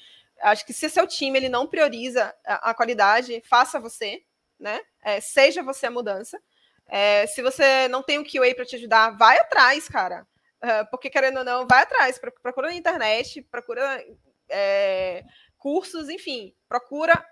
[0.42, 4.22] acho que se seu time ele não prioriza a, a qualidade, faça você,
[4.58, 4.80] né?
[5.00, 6.40] É, seja você a mudança.
[6.88, 10.26] É, se você não tem o QA para te ajudar, vai atrás, cara.
[10.62, 12.18] Uh, porque querendo ou não, vai atrás.
[12.42, 14.04] Procura na internet, procura
[14.48, 15.22] é,
[15.56, 17.24] cursos, enfim, procura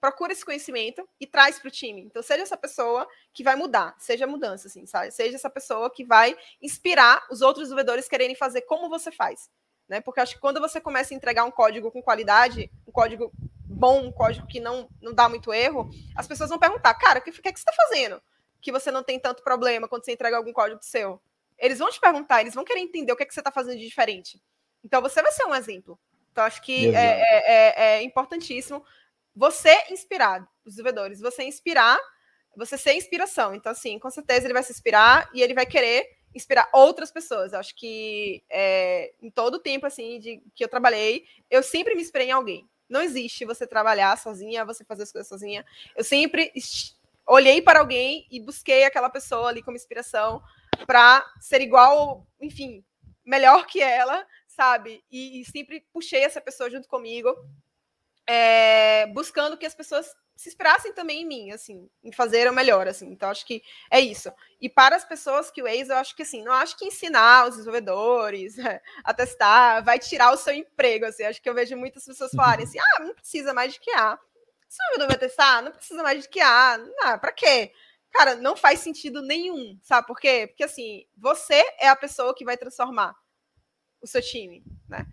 [0.00, 2.00] procura esse conhecimento e traz para o time.
[2.02, 5.10] Então, seja essa pessoa que vai mudar, seja a mudança, assim, sabe?
[5.10, 9.50] Seja essa pessoa que vai inspirar os outros desenvolvedores quererem fazer como você faz.
[9.88, 10.00] Né?
[10.00, 14.06] Porque acho que quando você começa a entregar um código com qualidade, um código bom,
[14.06, 17.32] um código que não, não dá muito erro, as pessoas vão perguntar, cara, o que,
[17.32, 18.22] que, é que você está fazendo?
[18.62, 21.20] Que você não tem tanto problema quando você entrega algum código seu.
[21.58, 23.78] Eles vão te perguntar, eles vão querer entender o que, é que você está fazendo
[23.78, 24.40] de diferente.
[24.82, 25.98] Então, você vai ser um exemplo.
[26.32, 28.84] Então, acho que é, é, é, é importantíssimo
[29.40, 31.98] você inspirar os desenvolvedores, você inspirar,
[32.54, 33.54] você ser inspiração.
[33.54, 37.54] Então, assim, com certeza ele vai se inspirar e ele vai querer inspirar outras pessoas.
[37.54, 41.94] Eu acho que é, em todo o tempo assim de que eu trabalhei, eu sempre
[41.94, 42.68] me inspirei em alguém.
[42.86, 45.64] Não existe você trabalhar sozinha, você fazer as coisas sozinha.
[45.96, 46.52] Eu sempre
[47.26, 50.42] olhei para alguém e busquei aquela pessoa ali como inspiração
[50.86, 52.84] para ser igual, enfim,
[53.24, 55.02] melhor que ela, sabe?
[55.10, 57.34] E, e sempre puxei essa pessoa junto comigo
[58.32, 62.86] é, buscando que as pessoas se inspirassem também em mim, assim, em fazer o melhor,
[62.86, 63.10] assim.
[63.10, 63.60] Então, acho que
[63.90, 64.32] é isso.
[64.60, 67.48] E para as pessoas que o Waze, eu acho que, assim, não acho que ensinar
[67.48, 68.54] os desenvolvedores
[69.02, 71.24] a testar vai tirar o seu emprego, assim.
[71.24, 74.16] Acho que eu vejo muitas pessoas falarem assim, ah, não precisa mais de QA.
[74.68, 76.78] Se o desenvolvedor vai testar, não precisa mais de QA.
[76.78, 77.72] Não, para quê?
[78.12, 80.46] Cara, não faz sentido nenhum, sabe por quê?
[80.46, 83.12] Porque, assim, você é a pessoa que vai transformar
[84.00, 85.04] o seu time, né?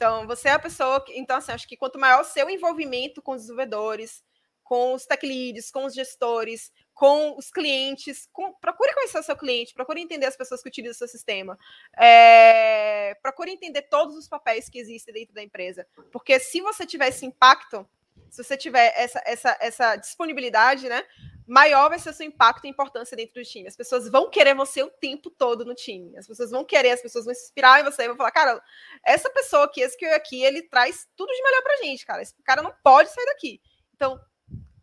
[0.00, 1.12] Então, você é a pessoa que.
[1.12, 4.24] Então, assim, acho que quanto maior o seu envolvimento com os desenvolvedores,
[4.64, 9.36] com os tech leads, com os gestores, com os clientes, com, procure conhecer o seu
[9.36, 11.58] cliente, procure entender as pessoas que utilizam o seu sistema,
[11.98, 15.86] é, procure entender todos os papéis que existem dentro da empresa.
[16.10, 17.86] Porque se você tiver esse impacto,
[18.30, 21.04] se você tiver essa, essa, essa disponibilidade, né?
[21.50, 23.66] maior vai ser o seu impacto e importância dentro do time.
[23.66, 26.16] As pessoas vão querer você o tempo todo no time.
[26.16, 28.62] As pessoas vão querer, as pessoas vão se inspirar em você e vão falar, cara,
[29.04, 32.22] essa pessoa aqui, esse que eu aqui, ele traz tudo de melhor pra gente, cara.
[32.22, 33.60] Esse cara não pode sair daqui.
[33.96, 34.20] Então,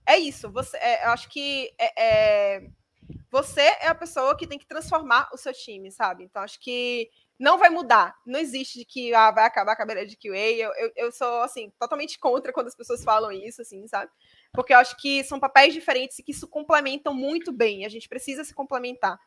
[0.05, 0.51] é isso.
[0.51, 2.67] Você, é, eu acho que é, é,
[3.31, 6.25] você é a pessoa que tem que transformar o seu time, sabe?
[6.25, 7.09] Então, acho que
[7.39, 8.15] não vai mudar.
[8.25, 10.37] Não existe de que ah, vai acabar a cabeça de QA.
[10.37, 14.11] Eu, eu, eu sou, assim, totalmente contra quando as pessoas falam isso, assim, sabe?
[14.57, 17.85] porque eu acho que são papéis diferentes e que isso complementam muito bem.
[17.85, 19.19] A gente precisa se complementar,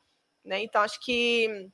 [0.45, 0.61] né?
[0.61, 1.71] Então acho que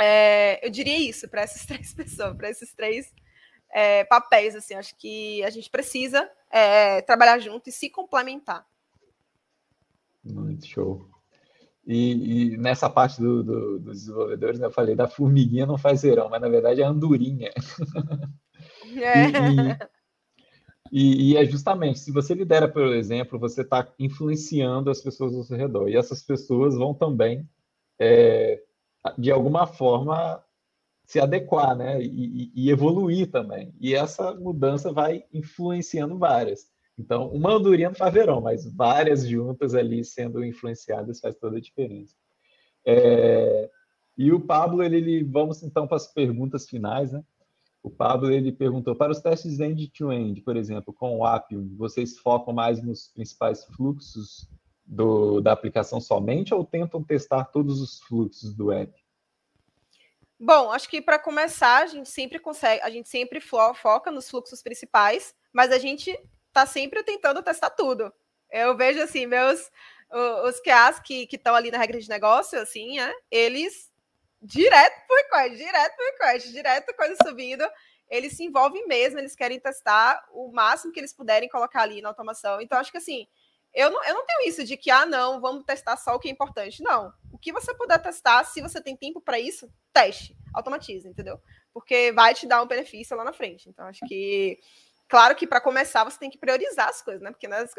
[0.00, 3.12] é, eu diria isso para essas três pessoas, para esses três
[3.70, 4.56] é, papéis.
[4.56, 8.66] Assim, acho que a gente precisa é, trabalhar junto e se complementar.
[10.24, 11.08] Muito show.
[11.88, 16.02] E, e nessa parte do, do, dos desenvolvedores, né, eu falei da formiguinha não faz
[16.02, 17.50] verão, mas na verdade é a andorinha.
[19.00, 19.28] É.
[20.90, 25.34] E, e, e, é justamente, se você lidera pelo exemplo, você está influenciando as pessoas
[25.34, 25.88] ao seu redor.
[25.88, 27.48] E essas pessoas vão também,
[27.98, 28.60] é,
[29.16, 30.42] de alguma forma,
[31.04, 32.02] se adequar, né?
[32.02, 33.72] E, e, evoluir também.
[33.78, 36.66] E essa mudança vai influenciando várias.
[36.98, 41.60] Então, uma andorinha não faz verão, mas várias juntas ali sendo influenciadas faz toda a
[41.60, 42.14] diferença.
[42.84, 43.70] É,
[44.16, 47.22] e o Pablo, ele, ele, vamos então para as perguntas finais, né?
[47.80, 52.18] O Pablo ele perguntou para os testes end-to-end, -end, por exemplo, com o Appium, vocês
[52.18, 54.48] focam mais nos principais fluxos
[54.84, 58.92] do, da aplicação somente ou tentam testar todos os fluxos do app?
[60.40, 64.62] Bom, acho que para começar a gente sempre consegue, a gente sempre foca nos fluxos
[64.62, 66.18] principais, mas a gente
[66.58, 68.12] está sempre tentando testar tudo.
[68.50, 69.70] Eu vejo assim meus
[70.44, 73.92] os QAs que estão ali na regra de negócio, assim, é, eles
[74.40, 77.68] direto por request, direto por request, direto coisa subindo.
[78.08, 82.08] Eles se envolvem mesmo, eles querem testar o máximo que eles puderem colocar ali na
[82.08, 82.60] automação.
[82.60, 83.26] Então, acho que assim,
[83.74, 86.28] eu não, eu não tenho isso de que, ah, não, vamos testar só o que
[86.28, 86.82] é importante.
[86.82, 87.12] Não.
[87.30, 91.38] O que você puder testar, se você tem tempo para isso, teste, automatize, entendeu?
[91.72, 93.68] Porque vai te dar um benefício lá na frente.
[93.68, 94.58] Então, acho que.
[95.08, 97.30] Claro que para começar você tem que priorizar as coisas, né?
[97.30, 97.72] Porque nas,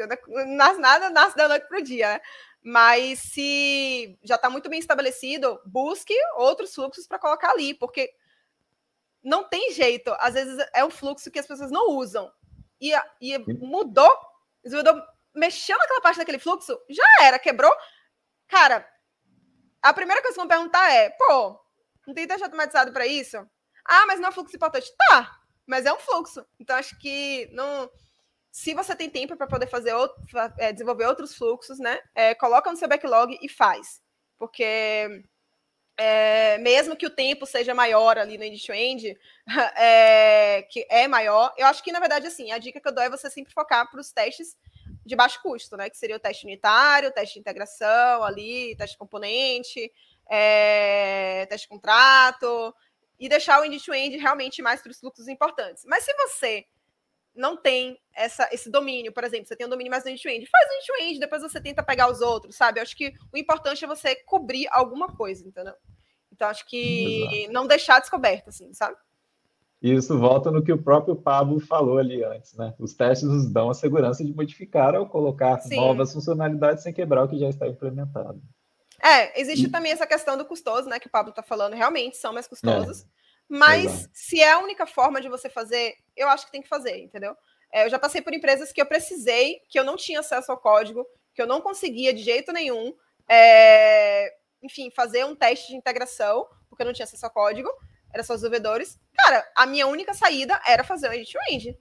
[0.48, 2.20] nas, nada nasce da noite para o dia, né?
[2.62, 8.12] Mas se já está muito bem estabelecido, busque outros fluxos para colocar ali, porque
[9.22, 10.14] não tem jeito.
[10.18, 12.30] Às vezes é um fluxo que as pessoas não usam.
[12.80, 14.10] E, e mudou,
[14.64, 17.72] desenvolvedor mexeu naquela parte daquele fluxo, já era, quebrou.
[18.48, 18.86] Cara,
[19.80, 21.60] a primeira coisa que vão perguntar é: pô,
[22.06, 23.38] não tem teste automatizado para isso?
[23.84, 24.92] Ah, mas não é um fluxo importante.
[24.96, 25.39] Tá,
[25.70, 26.44] mas é um fluxo.
[26.58, 27.88] Então acho que não
[28.50, 30.20] se você tem tempo para poder fazer outro,
[30.58, 32.00] é, desenvolver outros fluxos, né?
[32.12, 34.02] É, coloca no seu backlog e faz.
[34.36, 35.22] Porque
[35.96, 39.16] é, mesmo que o tempo seja maior ali no end-to-end,
[39.76, 43.04] é, que é maior, eu acho que, na verdade, assim, a dica que eu dou
[43.04, 44.56] é você sempre focar para os testes
[45.06, 45.88] de baixo custo, né?
[45.88, 49.92] Que seria o teste unitário, teste de integração ali, teste de componente,
[50.28, 52.74] é, teste de contrato,
[53.20, 55.84] e deixar o end-to-end realmente mais para os fluxos importantes.
[55.86, 56.64] Mas se você
[57.34, 61.20] não tem essa, esse domínio, por exemplo, você tem um domínio mais end-to-end, faz end-to-end,
[61.20, 62.80] depois você tenta pegar os outros, sabe?
[62.80, 65.74] Eu acho que o importante é você cobrir alguma coisa, entendeu?
[66.32, 67.52] Então, acho que Exato.
[67.52, 68.96] não deixar descoberto, assim, sabe?
[69.82, 72.74] Isso volta no que o próprio Pablo falou ali antes, né?
[72.78, 75.76] Os testes nos dão a segurança de modificar ou colocar Sim.
[75.76, 78.42] novas funcionalidades sem quebrar o que já está implementado.
[79.02, 80.98] É, existe também essa questão do custoso, né?
[81.00, 83.02] Que o Pablo está falando, realmente são mais custosos.
[83.02, 83.06] É.
[83.48, 86.98] Mas se é a única forma de você fazer, eu acho que tem que fazer,
[86.98, 87.36] entendeu?
[87.72, 90.58] É, eu já passei por empresas que eu precisei, que eu não tinha acesso ao
[90.58, 92.94] código, que eu não conseguia de jeito nenhum,
[93.28, 97.68] é, enfim, fazer um teste de integração, porque eu não tinha acesso ao código,
[98.12, 99.00] era só os desenvolvedores.
[99.16, 101.78] Cara, a minha única saída era fazer o end-to-end.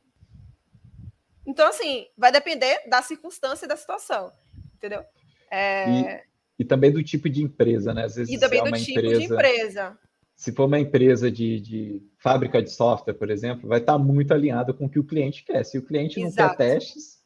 [1.45, 4.31] Então, assim, vai depender da circunstância e da situação,
[4.75, 5.03] entendeu?
[5.51, 5.89] É...
[5.89, 6.28] E,
[6.59, 8.03] e, também do tipo de empresa, né?
[8.03, 9.19] Às vezes e também é do tipo empresa...
[9.19, 9.97] de empresa
[10.39, 14.73] se for uma empresa de, de, fábrica de software, por exemplo, vai estar muito alinhado
[14.73, 15.65] com o que o cliente quer.
[15.65, 16.55] Se o cliente não Exato.
[16.55, 17.21] quer testes,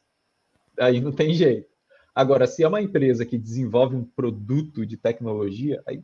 [0.80, 1.70] aí não tem jeito.
[2.16, 6.02] Agora, se é uma empresa que desenvolve um produto de tecnologia, aí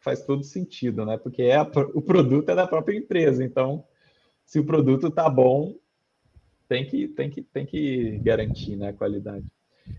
[0.00, 1.16] faz todo sentido, né?
[1.16, 3.44] Porque é a, o produto é da própria empresa.
[3.44, 3.84] Então,
[4.44, 5.76] se o produto está bom,
[6.68, 9.46] tem que, tem que, tem que garantir né, a qualidade.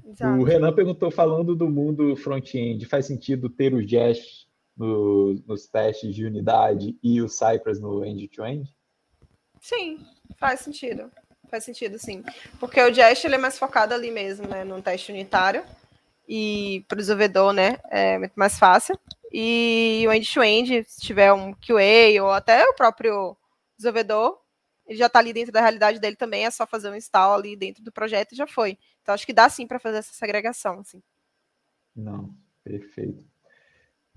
[0.05, 0.39] Exato.
[0.39, 6.13] O Renan perguntou, falando do mundo front-end, faz sentido ter o Jest no, nos testes
[6.13, 8.63] de unidade e o Cypress no end-to-end?
[8.63, 8.75] -end?
[9.59, 9.99] Sim,
[10.37, 11.11] faz sentido.
[11.49, 12.23] Faz sentido, sim.
[12.59, 15.63] Porque o Jest ele é mais focado ali mesmo, né, no teste unitário.
[16.27, 18.97] E para o desenvolvedor, né, é muito mais fácil.
[19.31, 23.37] E o end-to-end, -end, se tiver um QA ou até o próprio
[23.77, 24.39] desenvolvedor,
[24.87, 27.55] ele já está ali dentro da realidade dele também, é só fazer um install ali
[27.55, 28.77] dentro do projeto e já foi.
[29.05, 30.99] Então acho que dá sim para fazer essa segregação, assim.
[31.95, 32.33] Não,
[32.63, 33.23] perfeito.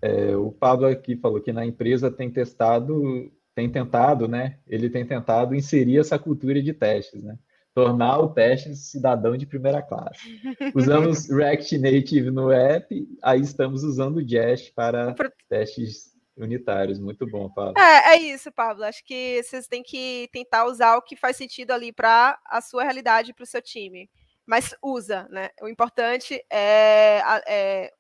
[0.01, 4.59] É, o Pablo aqui falou que na empresa tem testado, tem tentado, né?
[4.67, 7.39] Ele tem tentado inserir essa cultura de testes, né?
[7.75, 10.41] Tornar o teste cidadão de primeira classe.
[10.75, 15.15] Usamos React Native no app, aí estamos usando o Jest para
[15.51, 16.99] testes unitários.
[16.99, 17.79] Muito bom, Pablo.
[17.79, 18.85] É, é isso, Pablo.
[18.85, 22.85] Acho que vocês têm que tentar usar o que faz sentido ali para a sua
[22.85, 24.09] realidade, para o seu time.
[24.49, 25.51] Mas usa, né?
[25.61, 27.93] O importante é, é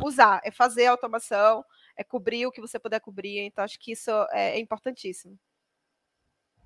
[0.00, 1.64] usar, é fazer automação,
[1.96, 3.40] é cobrir o que você puder cobrir.
[3.40, 5.36] Então, acho que isso é, é importantíssimo.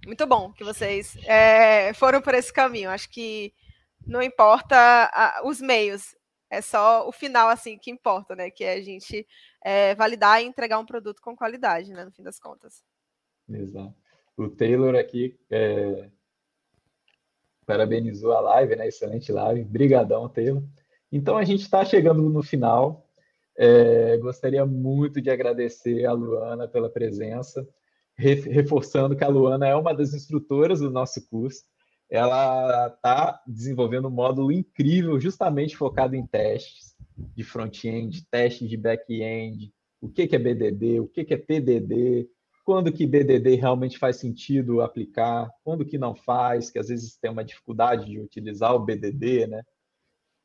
[0.05, 2.91] Muito bom que vocês é, foram por esse caminho.
[2.91, 3.55] Acho que
[4.07, 6.14] não importa a, os meios,
[6.51, 8.51] é só o final assim que importa, né?
[8.51, 9.27] Que é a gente
[9.64, 12.05] é, validar e entregar um produto com qualidade, né?
[12.05, 12.85] No fim das contas.
[13.49, 13.95] Exato.
[14.37, 16.11] O Taylor aqui é,
[17.67, 18.89] parabenizou a live, né?
[18.89, 19.64] Excelente live.
[19.64, 20.62] Brigadão, Taylor.
[21.11, 23.07] Então a gente está chegando no final.
[23.59, 27.67] É, gostaria muito de agradecer a Luana pela presença,
[28.17, 31.62] reforçando que a Luana é uma das instrutoras do nosso curso.
[32.09, 36.95] Ela está desenvolvendo um módulo incrível, justamente focado em testes
[37.35, 42.29] de front-end, testes de back-end, o que, que é BDD, o que, que é TDD,
[42.67, 47.31] quando que BDD realmente faz sentido aplicar, quando que não faz, que às vezes tem
[47.31, 49.62] uma dificuldade de utilizar o BDD, né?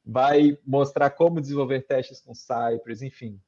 [0.05, 3.41] Vai mostrar como desenvolver testes com Cypress, enfim.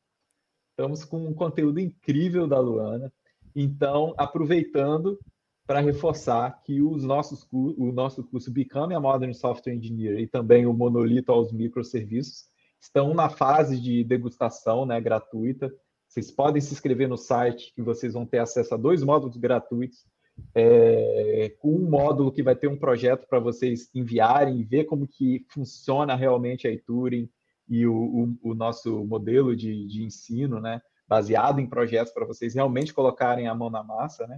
[0.71, 3.13] Estamos com um conteúdo incrível da Luana.
[3.55, 5.19] Então, aproveitando
[5.67, 10.65] para reforçar que os nossos, o nosso curso Become a Modern Software Engineer e também
[10.65, 12.45] o Monolito aos Microserviços
[12.82, 15.71] estão na fase de degustação né, gratuita.
[16.14, 20.05] Vocês podem se inscrever no site, que vocês vão ter acesso a dois módulos gratuitos,
[20.53, 26.14] é, um módulo que vai ter um projeto para vocês enviarem ver como que funciona
[26.16, 27.28] realmente a iTuring
[27.68, 30.84] e o, o, o nosso modelo de, de, ensino, né?
[31.07, 34.38] Baseado em projetos para vocês realmente colocarem a mão na massa, né?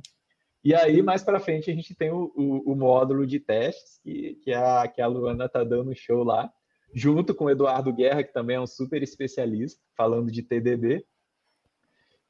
[0.63, 4.35] E aí, mais para frente, a gente tem o, o, o, módulo de testes, que,
[4.35, 6.49] que, a, que a Luana está dando show lá,
[6.93, 11.05] junto com o Eduardo Guerra, que também é um super especialista, falando de TDD.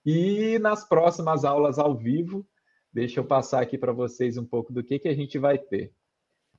[0.06, 2.46] E nas próximas aulas ao vivo,
[2.94, 5.92] deixa eu passar aqui para vocês um pouco do que, que a gente vai ter.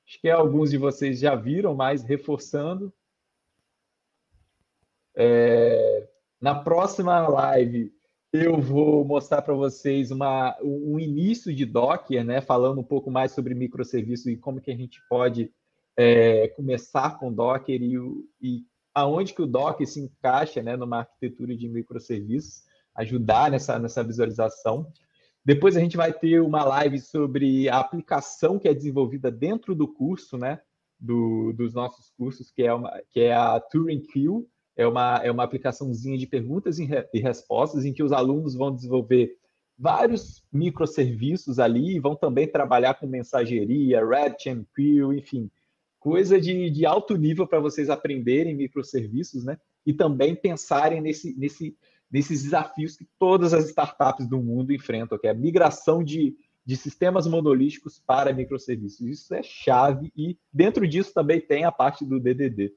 [0.05, 2.93] Acho que alguns de vocês já viram, mas reforçando.
[5.15, 6.07] É,
[6.39, 7.93] na próxima live,
[8.31, 13.31] eu vou mostrar para vocês uma, um início de Docker, né, falando um pouco mais
[13.31, 15.51] sobre microserviços e como que a gente pode
[15.95, 17.95] é, começar com Docker e,
[18.41, 22.67] e aonde que o Docker se encaixa né, numa arquitetura de microserviços
[22.97, 24.91] ajudar nessa, nessa visualização.
[25.45, 29.87] Depois a gente vai ter uma live sobre a aplicação que é desenvolvida dentro do
[29.87, 30.59] curso, né?
[30.99, 35.31] Do, dos nossos cursos, que é, uma, que é a Turing Q, é uma, é
[35.31, 39.37] uma aplicaçãozinha de perguntas e, re, e respostas em que os alunos vão desenvolver
[39.77, 45.51] vários microserviços ali e vão também trabalhar com mensageria, RabbitMQ, enfim,
[45.99, 49.57] coisa de, de alto nível para vocês aprenderem microserviços, né?
[49.85, 51.77] E também pensarem nesse, nesse,
[52.11, 56.35] nesses desafios que todas as startups do mundo enfrentam, que é a migração de,
[56.65, 59.01] de sistemas monolíticos para microserviços.
[59.01, 62.73] Isso é chave e dentro disso também tem a parte do DDD.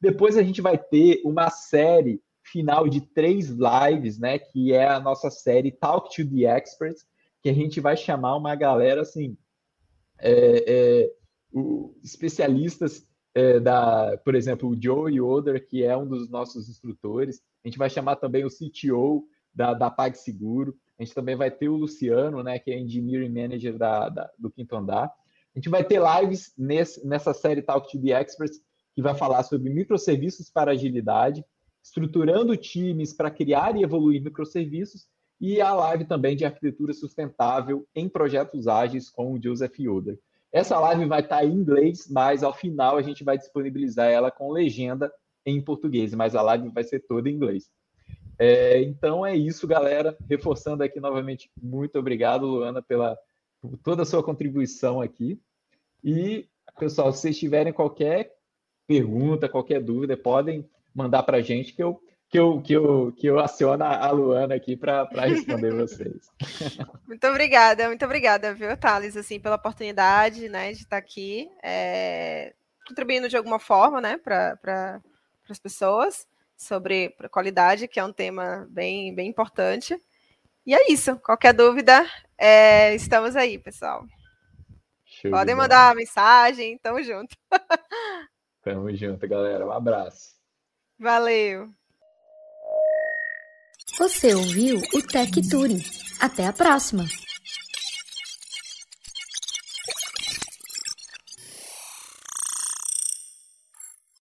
[0.00, 4.98] Depois a gente vai ter uma série final de três lives, né, que é a
[4.98, 7.04] nossa série Talk to the Experts,
[7.42, 9.36] que a gente vai chamar uma galera assim,
[10.18, 11.12] é, é,
[11.52, 17.40] o, especialistas é, da, por exemplo, o Joe Yoder, que é um dos nossos instrutores.
[17.64, 20.76] A gente vai chamar também o CTO da, da PagSeguro.
[20.98, 24.50] A gente também vai ter o Luciano, né, que é Engineering Manager da, da, do
[24.50, 25.06] Quinto Andar.
[25.06, 28.60] A gente vai ter lives nesse, nessa série Talk to the Experts,
[28.94, 31.44] que vai falar sobre microserviços para agilidade,
[31.82, 35.06] estruturando times para criar e evoluir microserviços,
[35.40, 40.18] e a live também de arquitetura sustentável em projetos ágeis com o Joseph Yoder.
[40.52, 44.52] Essa live vai estar em inglês, mas ao final a gente vai disponibilizar ela com
[44.52, 45.10] legenda
[45.44, 47.70] em português, mas a live vai ser toda em inglês.
[48.38, 50.16] É, então é isso, galera.
[50.28, 53.18] Reforçando aqui novamente, muito obrigado, Luana, pela
[53.60, 55.38] por toda a sua contribuição aqui.
[56.02, 56.48] E,
[56.78, 58.32] pessoal, se vocês tiverem qualquer
[58.86, 62.00] pergunta, qualquer dúvida, podem mandar para a gente que eu
[62.30, 66.30] que eu, que eu, que eu aciono a Luana aqui para responder vocês.
[67.04, 72.54] Muito obrigada, muito obrigada, viu, Thales, assim, pela oportunidade, né, de estar aqui, é,
[72.86, 75.00] contribuindo de alguma forma, né, para
[75.50, 79.96] pra, as pessoas sobre qualidade, que é um tema bem, bem importante.
[80.64, 81.16] E é isso.
[81.16, 82.06] Qualquer dúvida,
[82.38, 84.04] é, estamos aí, pessoal.
[85.04, 87.36] Show Podem mandar uma mensagem, tamo junto.
[88.62, 89.66] Tamo junto, galera.
[89.66, 90.34] Um abraço.
[90.98, 91.66] Valeu.
[93.98, 95.82] Você ouviu o Tech Turing.
[96.20, 97.06] Até a próxima!